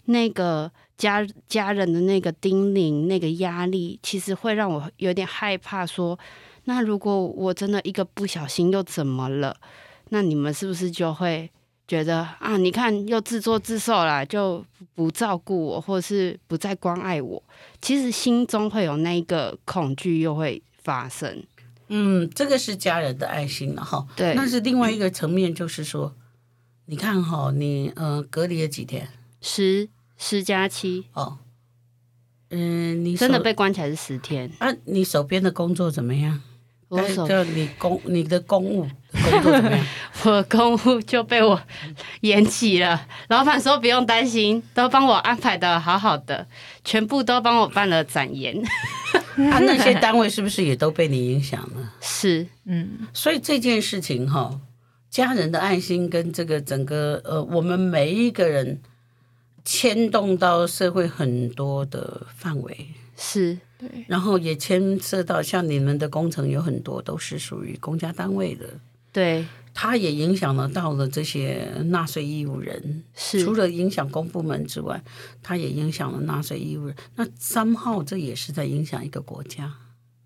[0.05, 6.17] 那个家家人的那个叮咛、那个压力，其实会让我有点害怕说。
[6.65, 9.55] 那如果我真的一个不小心又怎么了？
[10.09, 11.49] 那你们是不是就会
[11.87, 12.55] 觉得啊？
[12.57, 17.41] 你看又自作自受了，就不照顾我，或是不再关爱我？
[17.81, 21.43] 其实心中会有那个恐惧，又会发生。
[21.89, 24.05] 嗯，这个是家人的爱心了哈。
[24.15, 26.15] 对，那是另外一个层面，就是说，
[26.85, 29.09] 你看哈，你呃隔离了几天？
[29.41, 31.37] 十十加七哦。
[32.49, 34.73] 嗯，你真的被关起来是十天啊？
[34.85, 36.41] 你手边的工作怎么样？
[36.89, 39.85] 我手就你公你的公务工作怎么样？
[40.23, 41.61] 我公务就被我
[42.21, 43.05] 延期了。
[43.27, 46.47] 老板说不用担心，都帮我安排的好好的，
[46.85, 48.55] 全部都帮我办了展延。
[49.51, 51.93] 啊，那些单位是不是也都被你影响了？
[52.01, 53.07] 是，嗯。
[53.13, 54.59] 所以这件事情哈，
[55.09, 58.81] 家人的爱心跟这个整个呃，我们每一个人
[59.63, 62.75] 牵动到社会很多的范围。
[63.15, 63.57] 是。
[63.79, 68.65] 对，然后也牵涉到像你们的工程有很多都是属于公家单位的，
[69.13, 69.45] 对，
[69.79, 74.99] 它也影响了到了这些纳税义务人，是除了影响公部门之外，
[75.43, 76.95] 它也影响了纳税义务人。
[77.13, 79.71] 那 somehow 这也是在影响一个国家，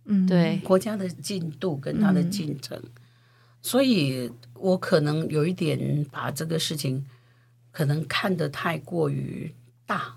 [0.06, 2.80] 嗯，对，国家的进度跟它的进程。
[2.82, 2.92] 嗯，
[3.62, 7.06] 所以我可能有一点把这个事情
[7.74, 9.54] 可能看得太过于
[9.86, 10.16] 大，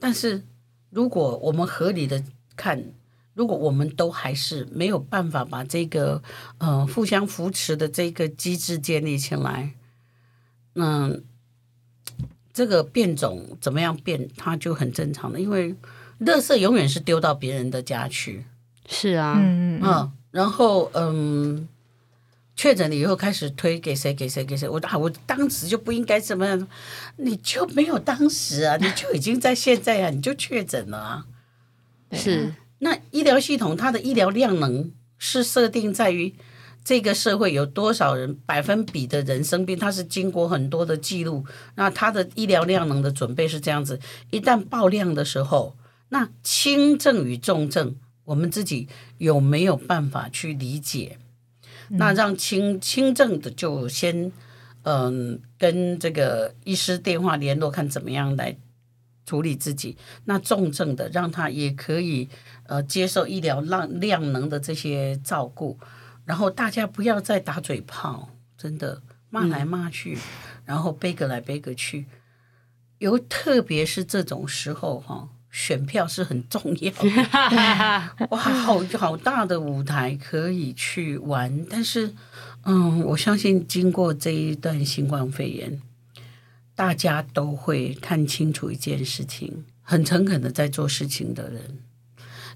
[0.00, 0.42] 但是
[0.88, 2.24] 如果我们合理的。
[2.56, 2.84] 看，
[3.34, 6.22] 如果我们都还是没有办法把这个
[6.58, 9.74] 呃互相扶持的这个机制建立起来，
[10.74, 11.24] 嗯，
[12.52, 15.74] 这个变种怎么样变，它就很正常的，因为
[16.20, 18.44] 垃圾永远是丢到别人的家去。
[18.86, 21.66] 是啊，嗯嗯，然后嗯，
[22.54, 26.68] 确诊了以后开始推给谁给谁给谁，我啊，我当时就不应该怎么样，
[27.16, 31.26] 你就没有当时啊，你就已经在现在啊，你就确诊了啊。
[32.12, 36.34] 是，那医疗系统它的医疗量能是设定在于
[36.84, 43.98] 这个社会有多少人百分比的人生病，它是经过很多的记录，那它的医疗量能的准备是这样子。
[44.30, 45.78] 一旦爆量的时候，
[46.10, 51.16] 那轻症与重症，我们自己有没有办法去理解？
[51.88, 54.30] 那让轻轻症的就先
[54.82, 58.58] 嗯跟这个医师电话联络，看怎么样来。
[59.24, 62.28] 处理自己，那重症的让他也可以
[62.66, 65.78] 呃接受医疗量量能的这些照顾，
[66.24, 70.20] 然后大家不要再打嘴炮，真的骂来骂去，嗯、
[70.66, 72.06] 然后背个来背个去，
[72.98, 77.08] 尤特别是这种时候哈，选票是很重要的。
[78.30, 82.14] 哇，好好大的舞台可以去玩，但是
[82.64, 85.80] 嗯，我相信经过这一段新冠肺炎。
[86.76, 91.78] 大家都会看清楚一件事情，很诚恳的在做事情的人，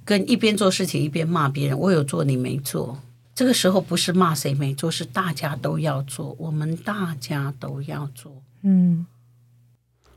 [0.04, 3.00] 跟一边做事情一边骂别人，我有做你没做。
[3.33, 8.42] 这个时候不是骂谁没做，是大家都要做，我们大家都要做。
[8.62, 9.07] 嗯，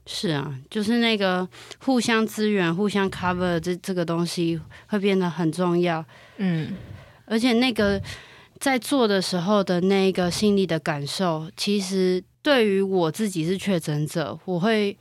[0.07, 6.03] 是啊，就是那个互相支援、互相 cover 这这个东西会变得很重要。
[6.37, 6.73] 嗯，
[7.25, 8.01] 而且那个
[8.57, 12.23] 在做的时候的那个心理的感受，其实。
[12.43, 14.97] 对于我自己是确诊者，我会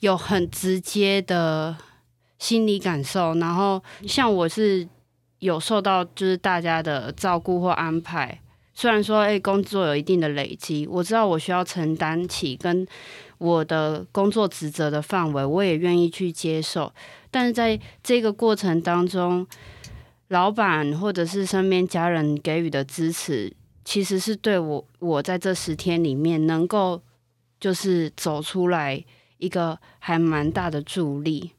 [0.00, 1.76] 有很直接的
[2.38, 3.34] 心理感受。
[3.34, 4.88] 然后，像我是
[5.40, 8.40] 有受到就是大家的照顾或安排，
[8.74, 12.86] 虽然说，哎，工作有一定的累积，我知道我需要承担起跟
[13.36, 16.92] 我的工作职责的范围，我也愿意去接受。
[17.30, 19.46] 但是在这个过程当中，
[20.28, 23.52] 老板或者是身边家人给予的支持，
[23.84, 27.00] 其实是对我我在这十天里面能够
[27.58, 29.04] 就是走出来
[29.38, 31.52] 一个还蛮大的助力。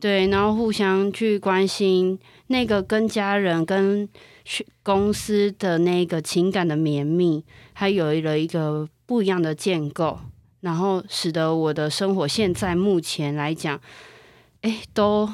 [0.00, 4.08] 对，然后互相去关心那个跟家人、跟
[4.84, 10.20] 公司的那个情感的绵密，还有了一个不一样的建构，
[10.60, 13.80] 然后使得我的生活现在目前来讲，
[14.62, 15.28] 哎，都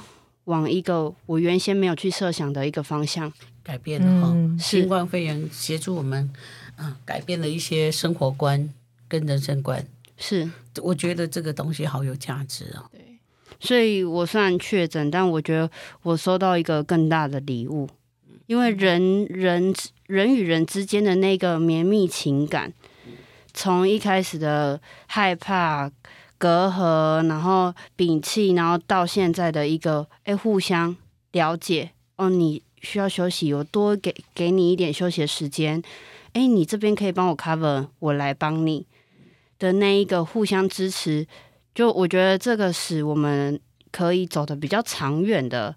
[0.44, 3.30] 往一个我原先没有去设想的一个方向
[3.64, 4.32] 改变了哈。
[4.32, 6.30] 嗯、新冠肺炎协助我们，
[6.76, 8.72] 啊，改变了一些生活观
[9.08, 9.84] 跟人生观。
[10.16, 10.48] 是，
[10.80, 12.84] 我觉得这个东西好有价值哦。
[12.92, 13.00] 对
[13.60, 15.70] 所以我虽然确诊，但我觉得
[16.02, 17.88] 我收到一个更大的礼物，
[18.46, 19.74] 因为人人
[20.06, 22.72] 人与人之间的那个绵密情感，
[23.54, 25.90] 从一开始的害怕、
[26.36, 30.94] 隔阂，然后摒弃，然后到现在的一个哎互相
[31.32, 35.82] 了解哦，你需要休息，我多给给你一点休息时间，
[36.34, 38.86] 哎，你这边可以帮我 cover，我来帮你
[39.58, 41.26] 的那一个互相支持。
[41.74, 43.58] 就我觉得这个是我们
[43.90, 45.74] 可以走得比较长远的，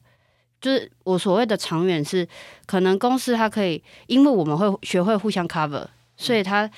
[0.62, 2.28] 就是我所谓的长远是，
[2.68, 6.70] 可能公司它可以，因为我们会学会互相 cover，所以它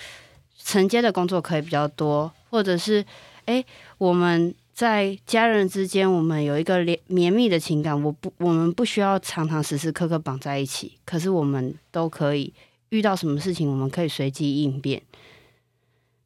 [0.57, 3.03] 承接的工作可以比较多，或者是
[3.45, 3.65] 诶，
[3.97, 12.53] 我们在家人之间，我们有一个连绵密的情感，我不，我们不需要常常时时刻刻绑在一起，可是我们都可以
[12.87, 15.01] 遇到什么事情，我们可以随机应变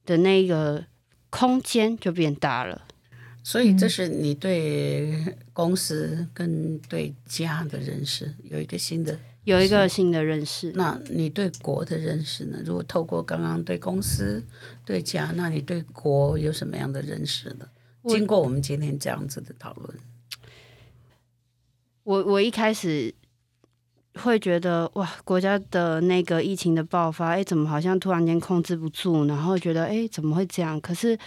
[0.05, 0.85] 的那个。
[1.31, 2.79] 空间就变大了，
[3.43, 10.71] 所以这是你对公司跟对家的认识有一个新的，有一个新的认识。
[10.75, 12.59] 那你对国的认识呢？
[12.63, 14.43] 如果透过刚刚对公司、
[14.85, 17.65] 对家，那你对国有什么样的认识呢？
[18.05, 19.99] 经过我们今天这样子的讨论，
[22.03, 23.13] 我我一开始。
[24.15, 29.25] 会觉得哇，国家的那个疫情的爆发，哎，怎么好像突然间控制不住？
[29.27, 30.79] 然后觉得，哎，怎么会这样？
[30.79, 31.17] 可是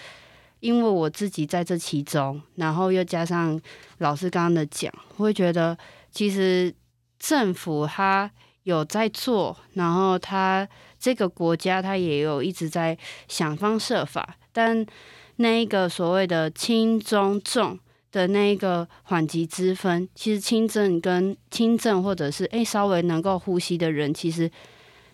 [0.60, 3.60] 因为我自己在这其中，然后又加上
[3.98, 5.76] 老师刚刚的讲，我会觉得
[6.12, 6.72] 其实
[7.18, 8.30] 政府他
[8.62, 14.86] 有在做，然后他这个国家他也有一直在想方设法，但
[15.36, 17.78] 那一个所谓的轻中重。
[18.12, 24.50] 的那一个缓急之分，其实轻症跟轻症，或者是诶稍微能够呼吸的人，其实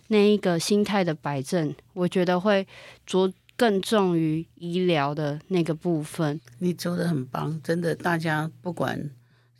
[0.06, 2.64] 那一个心态的摆正，我觉得会
[3.04, 6.40] 着更重于医疗的那个部分。
[6.60, 9.10] 你做的很棒，真的，大家不管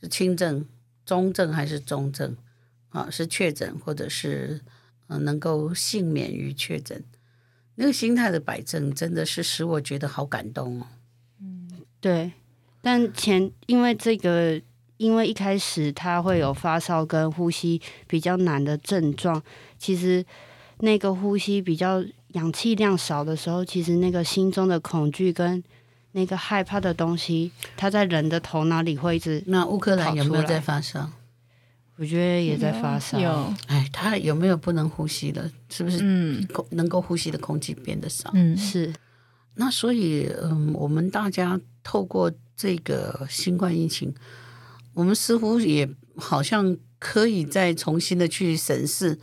[0.01, 0.64] 是轻症、
[1.05, 2.37] 中症还是重症，
[2.90, 4.61] 啊，是确诊或者是、
[5.09, 7.03] 能够幸免于确诊，
[7.77, 10.87] 那个心态的摆正，真的是使我觉得好感动哦。
[11.41, 11.69] 嗯，
[12.01, 12.33] 对。
[12.81, 14.61] 但前因为这个，
[14.97, 19.41] 因为一开始他会有发烧跟呼吸比较难的症状，
[19.79, 20.25] 其实
[20.79, 25.63] 那个呼吸比较氧气量少的时候，其实那个心中的恐惧跟
[26.11, 29.43] 那个害怕的东西，他在人的头脑里会一直。
[29.47, 31.09] 那乌克兰有没有在发烧？
[31.97, 33.19] 我觉得也在发烧。
[33.19, 35.51] 有，哎，他有没有不能呼吸的？
[35.69, 35.99] 是不是？
[36.03, 38.31] 嗯，能够呼吸的空气变得少。
[38.35, 38.93] 嗯，是。
[39.55, 42.33] 那所以，嗯，我们大家透过。
[42.55, 44.15] 这个新冠疫情，
[44.95, 49.19] 我们似乎也好像可以再重新的去审视，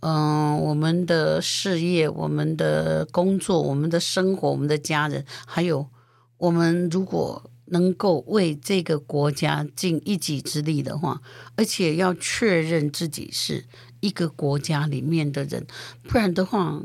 [0.00, 5.88] 嗯、呃，我们的事业、我们的工作、我们的生活、我们的家人，还有
[6.36, 11.20] 我们如果能够为这个国家尽一己之力的话，
[11.56, 13.64] 而且要确认自己是
[14.00, 15.66] 一个国家里面的人，
[16.04, 16.82] 不然的话，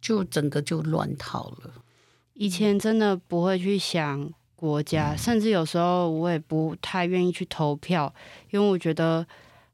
[0.00, 1.82] 就整个就乱套了。
[2.34, 4.32] 以前真的不会去想。
[4.58, 8.12] 国家，甚至有时候我也不太愿意去投票，
[8.50, 9.24] 因为我觉得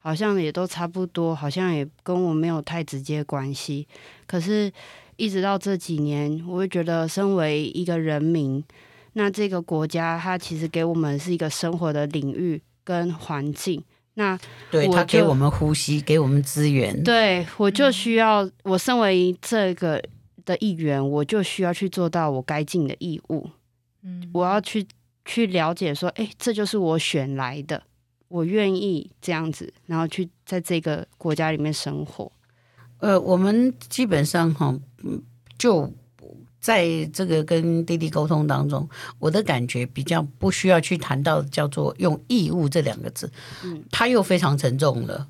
[0.01, 3.87] 好像也都差不多，好像也跟我没有太直接关系。
[4.27, 4.73] 可是，
[5.15, 8.63] 一直到这几年，我会觉得，身为一个人民，
[9.15, 13.83] 那这个国家它其实给我们是一个生活的领域跟环境。
[14.15, 14.39] 那
[14.71, 17.03] 对它给我们呼吸，给我们资源。
[17.03, 20.03] 对，我就需要，我身为这个
[20.45, 23.49] 的一员，我就需要去做到我该尽的义务。
[24.03, 24.87] 嗯，我要去
[25.25, 27.83] 去了解说，哎，这就是我选来的，
[28.29, 32.31] 我愿意这样子，然后去在这个国家里面生活。
[32.99, 34.79] 呃，我们基本上哈，
[35.57, 35.91] 就
[36.63, 38.89] 在这个跟弟弟沟通当中，
[39.19, 43.31] 我的感觉比较不需要去谈到叫做用义务这两个字，
[43.65, 45.27] 嗯，它又非常沉重了。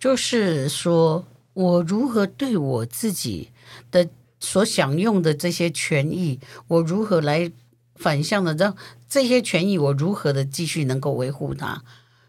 [0.00, 1.22] 就是说，
[1.52, 3.50] 我如何对我自己
[3.90, 4.08] 的
[4.40, 7.52] 所享用的这些权益，我如何来
[7.96, 8.74] 反向的让
[9.06, 11.82] 这些权益，我如何的继续能够维护它？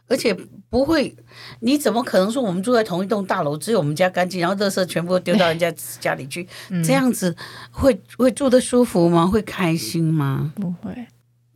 [0.09, 0.33] 而且
[0.69, 1.15] 不会，
[1.59, 6.47] 你怎么可能说我们住在同一栋大楼，只有我们家干净，然后垃圾全部丢到人家 家里去？
[6.69, 7.35] 嗯、这样子
[7.71, 9.27] 会会住得舒服吗？
[9.27, 10.51] 会开心吗？
[10.55, 11.07] 不会。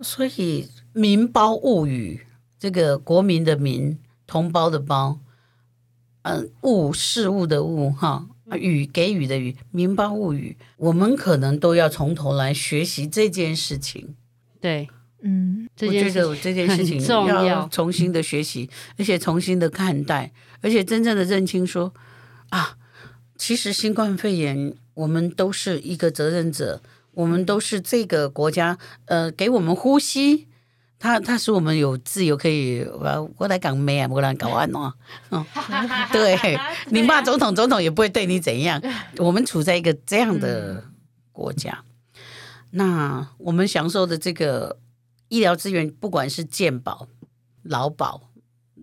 [0.01, 2.26] 所以民胞物语，
[2.60, 3.97] 这个国民的民，
[4.28, 5.20] 同胞的胞，
[6.22, 14.16] 嗯，物事物的物，哈，语给予的语，民胞物语，我们可能都要从头来学习这件事情。
[14.62, 14.88] 对。
[15.26, 21.93] 嗯，我觉得我这件事情要重新的学习，而且重新的看待，而且真正的认清说
[22.49, 22.76] 啊，
[23.38, 26.82] 其实新冠肺炎，我们都是一个责任者，
[27.13, 30.49] 我们都是这个国家呃给我们呼吸，
[30.99, 34.93] 他他使我们有自由可以我我来港美啊，我来搞安哦，
[35.32, 35.45] 嗯，
[36.11, 36.38] 对，
[36.89, 38.82] 你骂总统，总统也不会对你怎样，
[39.19, 40.84] 我们处在一个这样的
[41.32, 41.82] 国家，
[42.71, 44.78] 那我们享受的这个。
[45.34, 47.07] 医疗资源，不管是健保、
[47.63, 48.29] 劳保，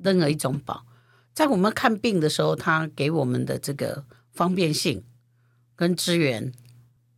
[0.03, 0.85] 任何一种保，
[1.33, 5.05] 在我们看病的时候，它给我们的这个方便性
[5.77, 6.53] 跟资源。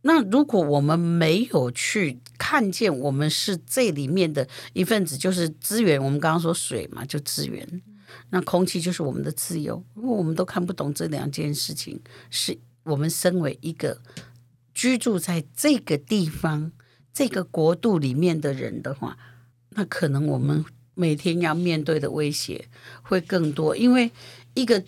[0.03, 5.99] 那如果我们没有去看见，我们是这里面的一份子，就是资源。
[5.99, 7.81] 我们刚刚说水嘛，就资源。
[8.29, 9.83] 那空气就是我们的自由。
[9.95, 13.99] 如果我们都看不懂这两件事情，是我们身为一个
[14.75, 16.71] 居住在这个地方。
[17.13, 19.17] 这个国度里面的人的话，
[19.69, 22.67] 那可能我们每天要面对的威胁
[23.03, 23.77] 会更多。
[23.77, 24.11] 因为
[24.55, 24.83] 一个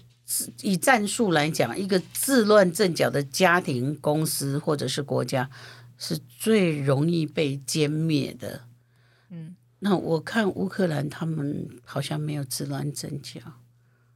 [0.64, 5.48] 以战术来讲，一个自乱阵脚的家庭、公司或者是国家，
[6.00, 8.62] 是最容易被歼灭的。
[9.30, 13.40] 嗯，那我看乌克兰他们好像没有自乱阵脚，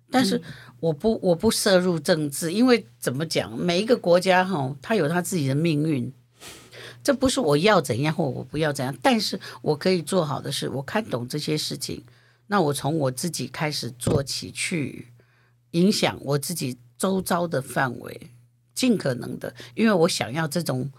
[0.10, 0.41] 但是
[0.80, 6.12] 我不我不涉入政治，因为怎么讲，每一个国家哈，他有他自己的命运。
[7.02, 12.04] 这不是我要怎样或我不要怎样，但是我可以做好的是，我看懂这些事情，
[12.47, 15.08] 那我从我自己开始做起，去
[15.72, 18.32] 影响我自己周遭的范围，
[18.76, 20.91] 尽可能的，因为我想要这种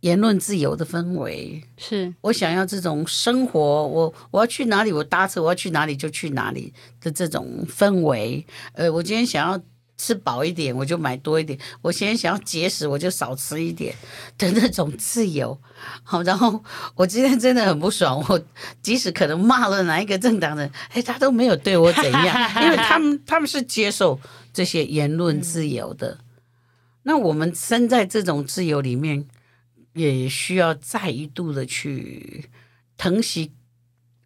[0.00, 9.60] 言论自由的氛围，是我想要这种生活，我我要去哪里，我搭车我要去哪里就去哪里的这种氛围，呃，我今天想要。
[9.96, 13.94] 吃饱一点，我就买多一点；我现在想要节食，我就少吃一点
[14.36, 15.58] 的那种自由。
[16.02, 16.62] 好，然后
[16.94, 18.40] 我今天真的很不爽，我
[18.82, 24.20] 即使可能骂了哪一个政党人，哎，他都没有对我怎样，因为他们他们是接受
[24.52, 26.18] 这些言论自由的。
[27.04, 29.26] 那我们身在这种自由里面，
[29.94, 32.50] 也需要再一度的去
[32.98, 33.52] 疼惜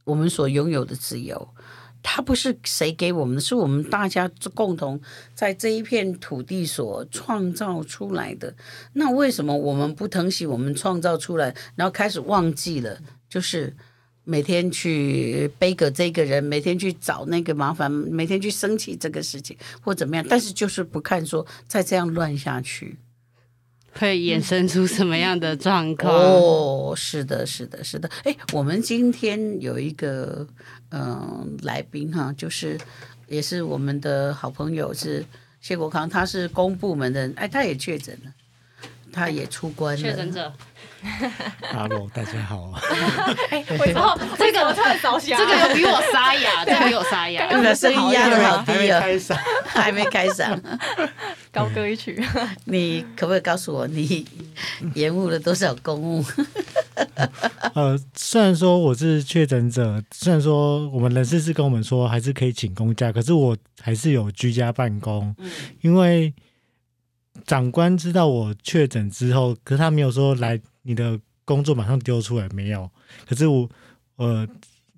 [0.05, 1.55] 我们所拥有的自由。
[2.03, 5.01] 它不是谁给我们的，是我们大家共同
[5.35, 8.55] 在这一片土地所创造出来的。
[8.95, 12.99] 那为什么我们不疼惜我们创造出来，然后开始忘记了？
[13.29, 13.75] 就是
[14.25, 22.97] 每天去背个这个人，每天去找那个麻烦，每天去生气这个事情或怎么样，但是就是不看说再这样乱下去。
[23.99, 26.13] 会衍生出什么样的状况？
[26.15, 28.09] 哦，是的，是的，是的。
[28.25, 30.47] 哎，我们今天有一个
[30.91, 32.79] 嗯、呃、来宾哈，就是
[33.27, 35.25] 也是我们的好朋友，是
[35.61, 38.33] 谢国康，他是公部门的人，哎，他也确诊了，
[39.13, 40.01] 他也出关了。
[40.01, 40.53] 确诊者。
[41.63, 42.73] 哈喽，大家好。
[43.49, 50.61] 哎，为什么这个我特别着想，这个有比我沙哑，这个比我沙哑， 你的声音压的好低啊，还没开嗓，还没开嗓，
[51.53, 52.23] 高歌一曲。
[52.67, 54.27] 你可不可以告诉我，你
[54.95, 56.25] 延误了多少公务？
[57.75, 65.51] 呃，虽然说我是确诊者，虽然说我们人事是跟我们说还是可以请公假，可是我还是有居家办公，嗯、
[65.83, 66.33] 因为
[67.47, 70.61] 长官知道我确诊之后，可是他没有说来。
[70.83, 72.91] 你的工作马上丢出来没有？
[73.29, 73.69] 可是我，
[74.17, 74.49] 呃，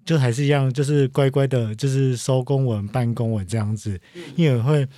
[0.05, 4.00] 就还是一样，就是乖乖的，就是收公文、办公文这样子。
[4.36, 4.88] 因为会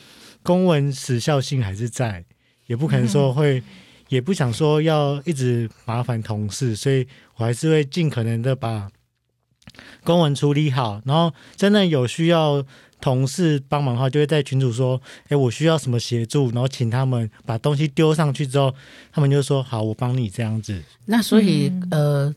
[0.45, 2.24] 公文时效性还是在，
[2.66, 3.62] 也不可能说会，
[4.11, 8.88] 也不想说要一直麻烦同事，所以我还是会尽可能的把
[10.05, 11.01] 公文处理好。
[11.07, 12.62] 然后真的有需要
[13.01, 18.74] 同事帮忙的话，就会在群主说：“哎，我需要什么协助？”然后请他们把东西丢上去之后，
[19.12, 22.34] 他们就说：“好，我帮你这样子。”那所以，嗯、呃，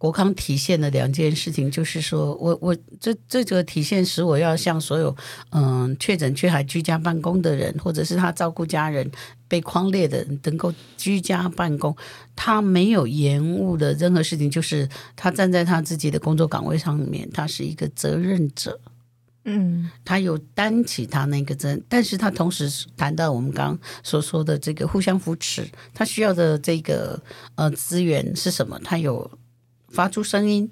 [0.00, 5.14] 国康体现的两件事情，就是说我我这这个体现使我要向所有
[5.50, 9.10] 嗯、确诊却还居家办公的人，或者是他照顾家人
[9.46, 11.94] 被框列的人，能够居家办公，
[12.34, 18.80] 他没有延误的任何事情，就是他站在他自己的工作岗位上面，他是一个责任者。
[19.44, 27.20] 嗯，他有担起他那个责任，但是他同时谈到我们刚刚所说的这个互相扶持，他需要的这个
[27.54, 28.78] 呃资源是什么？
[28.84, 29.30] 他有
[29.90, 30.70] 发出声音，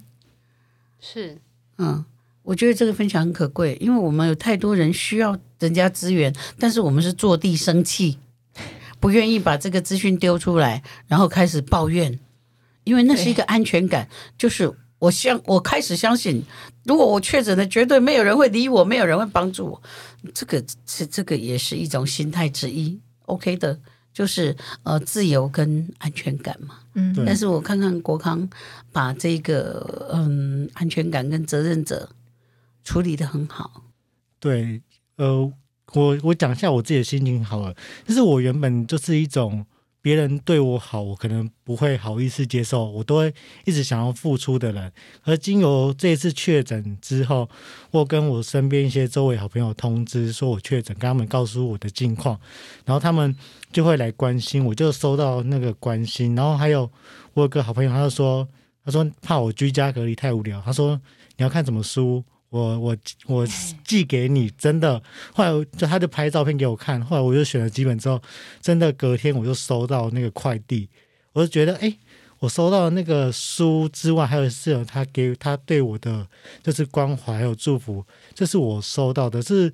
[1.01, 1.39] 是，
[1.77, 2.05] 嗯，
[2.43, 8.19] 我觉得这个分享很可贵，因为我们有太多人需要人家资源，但是我们是坐地生气，
[9.01, 12.19] 不愿意把这个资讯丢出来，然后开始抱怨，
[12.85, 14.09] 因为那是一个安全感，
[14.39, 14.75] 就是。
[15.01, 16.43] 我相，我开始相信，
[16.83, 19.83] 如果我确诊了，绝对没有人会理我，没有人会帮助我。
[20.35, 22.99] 这个是这个也是一种心态之一。
[23.27, 23.79] OK 的，
[24.19, 26.81] 就是呃自由跟安全感嘛。
[26.95, 28.51] 嗯，但是我看看国康
[28.91, 32.11] 把这个嗯安全感跟责任者
[32.83, 33.85] 处理得很好。
[34.41, 34.83] 对，
[35.19, 35.53] 呃，
[35.93, 37.73] 我我讲一下我自己的心情好了，
[38.05, 39.65] 就是我原本就是一种。
[40.01, 43.35] 别人对我好，我可能不会好意思接受，我都会
[43.67, 44.91] 一直想要付出的人。
[45.25, 47.51] 而经由这一次确诊之后，
[47.91, 52.39] 我跟我身边一些周围好朋友通知说我确诊，跟他们告诉我的近况，
[52.87, 53.37] 然后他们
[53.73, 56.35] 就会来关心，我就收到那个关心。
[56.35, 56.91] 然后还有
[57.35, 58.47] 我有个好朋友，他就说，
[58.85, 61.01] 他说怕我居家隔离太无聊，他说
[61.37, 62.25] 你要看什么书。
[62.51, 62.97] 我我
[63.27, 63.47] 我
[63.85, 65.03] 寄给你，真的。
[65.35, 68.19] 后来就他就拍照片给我看，后来我就选了几本之后，
[68.63, 70.89] 真的隔天我就收到那个快递，
[71.35, 71.95] 我就觉得，哎，
[72.39, 76.27] 我收到那个书之外，还有是有他给他对我的
[76.63, 78.03] 就是关怀还有祝福，
[78.33, 79.43] 这是我收到的。
[79.43, 79.71] 是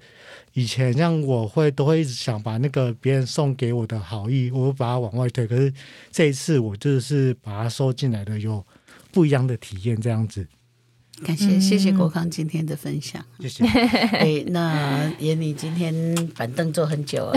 [0.55, 5.73] 以前像我会都会一直想把那个别人送给我的好意，我把它往外推，可是
[6.11, 8.65] 这一次我就是把它收进来的，有
[9.13, 10.47] 不一样的体验，这样子。
[11.25, 13.65] 感谢谢谢国康今天的分享，谢谢。
[14.13, 17.35] 哎，那也你今天板凳坐很久 了，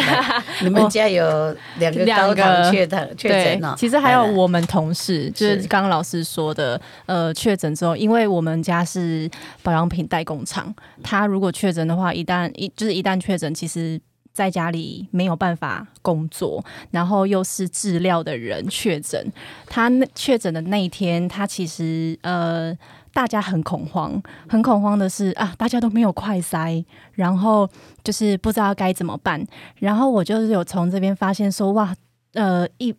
[0.61, 9.29] 你们家有两个高堂确诊确诊了，其实还有我们同事，就是刚刚老师说的，呃，确诊之后，因为我们家是
[9.63, 13.99] 保养品代工厂，他如果确诊的话，一旦一就是一旦确诊，其实
[14.33, 19.31] 在家里没有办法工作，然后又是治疗的人确诊，
[19.65, 22.77] 他那确诊的那一天，他其实呃。
[23.18, 27.68] 大家很恐慌，很恐慌的是啊，大家都没有快筛，然后
[28.03, 29.43] 就是不知道该怎么办。
[29.78, 31.95] 然后我就是有从这边发现说，哇，
[32.34, 32.93] 呃，一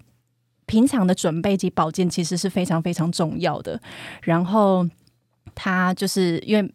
[0.66, 3.81] 平常的准备及保健其实是非常非常重要的。
[4.23, 4.85] 然后
[5.55, 6.75] 他就是因为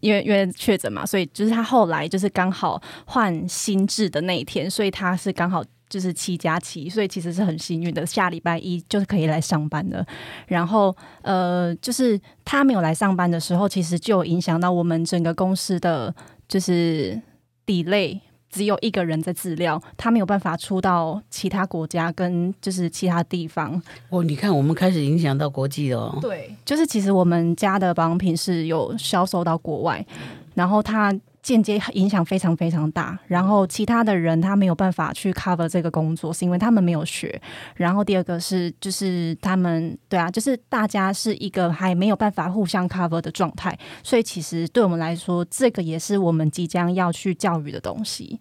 [0.00, 5.64] 因为因为确诊嘛，所以就是他后来就是刚好换新制的那一天，所以他是刚好。
[5.88, 8.04] 就是七加七，所以其实是很幸运的。
[8.04, 10.04] 下礼拜一就是可以来上班的。
[10.46, 16.14] 然后，呃，就是他没有来上班的时候，其实就影响到我们整个公司的
[16.48, 17.20] 就是
[17.66, 18.20] delay。
[18.50, 23.82] 只有一个人在治疗，他没有办法出到其他国家跟就是其他地方。
[24.10, 26.18] 哦，你看，我们开始影响到国际了哦。
[26.20, 30.06] 对，就是其实我们家的保养品是有销售到国外，
[30.54, 31.12] 然后他。
[31.44, 37.38] 间接影响非常非常大，然后其他的人他没有办法去 cover 这个工作，是因为他们没有学。
[37.76, 48.40] 然后第二个是，就是他们对啊，就是大家是一个还没有办法互相 cover 的状态，所以其实对我们来说，这个也是我们即将要去教育的东西。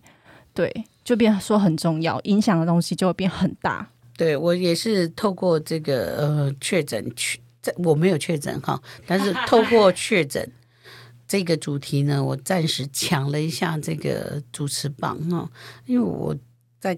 [0.54, 0.72] 对，
[1.04, 3.86] 就变说很重要，影响的东西就会变很大。
[4.16, 10.50] 对，我也是透过这个呃确诊去，这，我没有确诊哈，但是透过确诊。
[11.34, 15.50] 这个主题呢，我暂时抢了一下这个主持棒哈，
[15.88, 16.38] 因为我
[16.80, 16.96] 在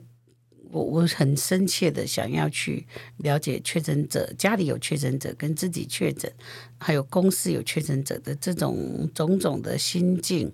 [0.71, 2.85] 我我很深切的想要去
[3.17, 6.31] 了解确诊者家里有确诊者跟自己确诊，
[6.77, 10.51] 还有公司有确诊者的这种种种的心境。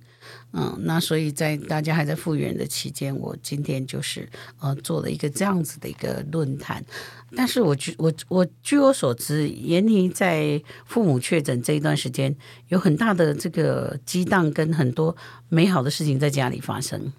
[0.53, 6.84] 嗯，那所以在大家还在复原的期间，我今天就是呃做了一个这样子的一个论坛。
[7.36, 12.36] 但是我据我我据我所知，妍妮在父母确诊这一段时间，
[12.68, 15.16] 有很大的这个激荡跟很多
[15.49, 17.12] 美好的事情在家里发生。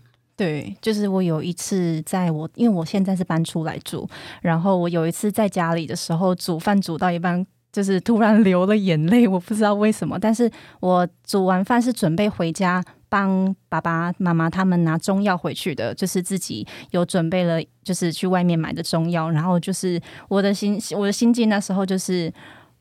[0.42, 4.08] 对，就是我有一次在我因为我现在是搬出来住，
[4.40, 7.46] 然后我有一次在家里的时候煮饭煮到一半。
[7.72, 10.18] 就是突然流了眼泪，我不知道为什么。
[10.18, 19.30] 但是我煮完饭是准备回家帮爸爸妈妈他们拿中药回去的，就是自己有准备了，就是去外面买的中药。
[19.30, 22.30] 然后就是我的心，我的心境那时候就是。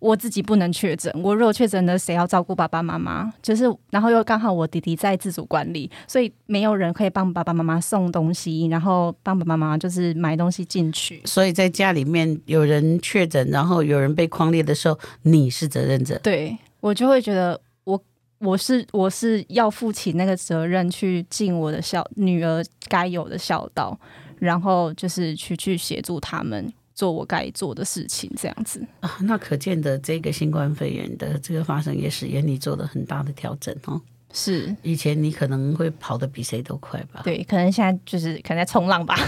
[0.02, 3.32] 我自己不能确诊，我如果确诊了，谁要照顾爸爸妈妈？
[3.40, 11.22] 就是，然后又刚好我弟弟在自主管理，所以没有人可以帮爸爸妈妈送东西，然后帮爸爸妈妈就是买东西进去。
[11.26, 16.18] 所以在家里面有人确诊，然后有人被框列的时候，你是责任者。
[16.24, 18.04] 对，我就会觉得我
[18.40, 23.96] 我是我是要负起那个责任，去尽我的孝女儿该有的孝道，
[24.40, 26.74] 然后就是去去协助他们。
[26.94, 34.00] 做我该做的事情，这样子啊，那可见的这个新冠肺炎的这个发生，也使妍妮做了很大的调整哦。
[34.34, 37.20] 是以前你可能会跑得比谁都快吧？
[37.24, 39.18] 对，可能现在就是可能在冲浪吧。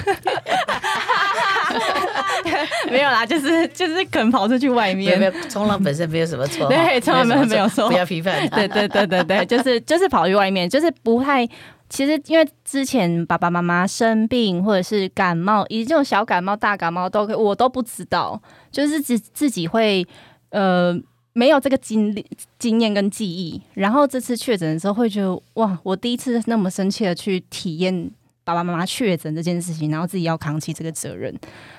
[2.89, 5.19] 没有啦，就是就是可能跑出去外面。
[5.19, 6.67] 没有，冲浪本身没有什么错。
[6.71, 8.47] 对，冲浪本身没有错，不要批判。
[8.49, 11.47] 对对对对对，就是就是跑去外面，就是不太。
[11.93, 18.41] 其实因为之前爸爸妈妈生病或者是感冒，以及这种小感冒、大感冒都可以，我都不知道，
[18.71, 20.03] 就是自自己会
[20.49, 20.99] 呃
[21.33, 22.25] 没有这个经历、
[22.57, 23.61] 经验跟记忆。
[23.75, 28.09] 然后这次确诊的时候，会觉得哇，我第一次那么深切的去体验
[28.43, 31.31] 爸爸妈妈确诊这件事情，然后自己要扛起这个责任，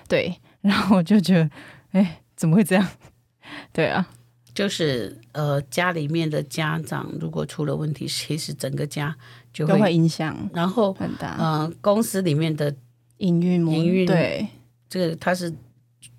[0.08, 0.32] 对。
[0.60, 1.50] 然后我就觉得，
[1.90, 2.88] 哎，怎么会这样？
[3.74, 4.08] 对啊，
[4.54, 9.16] 就是呃，家里面的家长如果出了问题，其实整个家
[9.54, 11.36] 就会，会影响，然后很大。
[11.38, 12.74] 呃，公司里面的
[13.18, 14.46] 营运，营运对，
[14.88, 15.50] 这个他是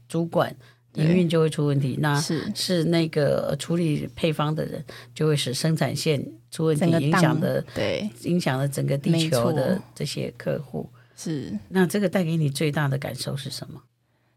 [0.08, 0.56] 主管，
[0.94, 1.98] 营运就会出问题。
[2.00, 4.84] 那是是那个处理配方的人，
[5.14, 10.90] 就会使生产线出问题，影响的对，影响了整个地球的这些客户。
[11.18, 13.82] 是，那这个带给你最大的感受是什么？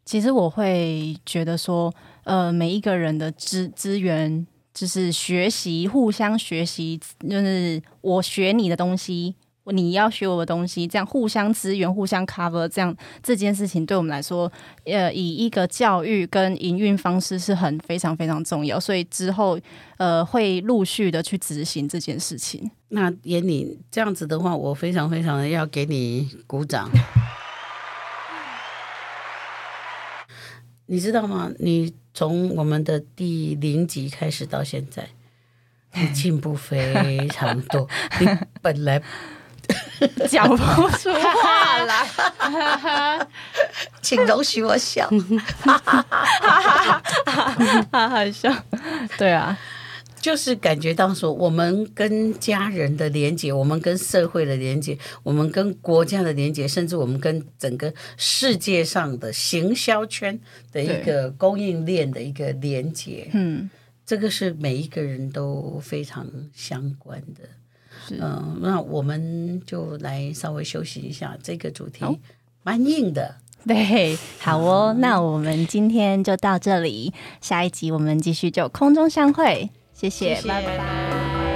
[0.05, 1.94] 其实我会觉得说，
[2.24, 4.46] 呃，每一个人的资资源
[4.79, 14.51] 就是学习，互相学习，就是我学你的东西，你要学我的东西，这样互相资源、互相 cover，这样这件事情对我们来说，
[14.85, 19.59] 呃，以一个教育跟营运方式是很非常非常重要，所以之后
[19.97, 22.70] 呃会陆续的去执行这件事情。
[22.91, 26.89] 那妍妮这样子的话，我非常非常的要给你鼓掌。
[30.87, 31.51] 你知道吗？
[31.59, 35.06] 你从我们的第零集开始到现在，
[35.94, 37.88] 你进步非常多。
[38.18, 38.26] 你
[38.60, 39.00] 本来
[40.28, 43.24] 讲不出话来，
[44.02, 45.08] 请容许我笑，
[45.62, 47.54] 哈哈哈
[47.92, 48.30] 哈哈！
[48.32, 48.52] 笑，
[49.16, 49.56] 对啊。
[50.20, 60.38] 就是感觉到说，我们跟家人的连接，我们跟社会的连接，我们跟国家的连接，甚至我们跟整个世界上的行销圈
[60.72, 63.70] 的一个供应链的一个连接，嗯，
[64.04, 67.48] 这个是每一个人都非常相关的。
[68.10, 72.04] 嗯、呃，那我们就来稍微休息一下，这个主题
[72.62, 73.36] 蛮硬的。
[73.66, 79.70] 对，好哦，嗯、 那我们今天就到这里，下一集我们继续就空中相会。
[79.99, 81.47] 谢谢拜拜。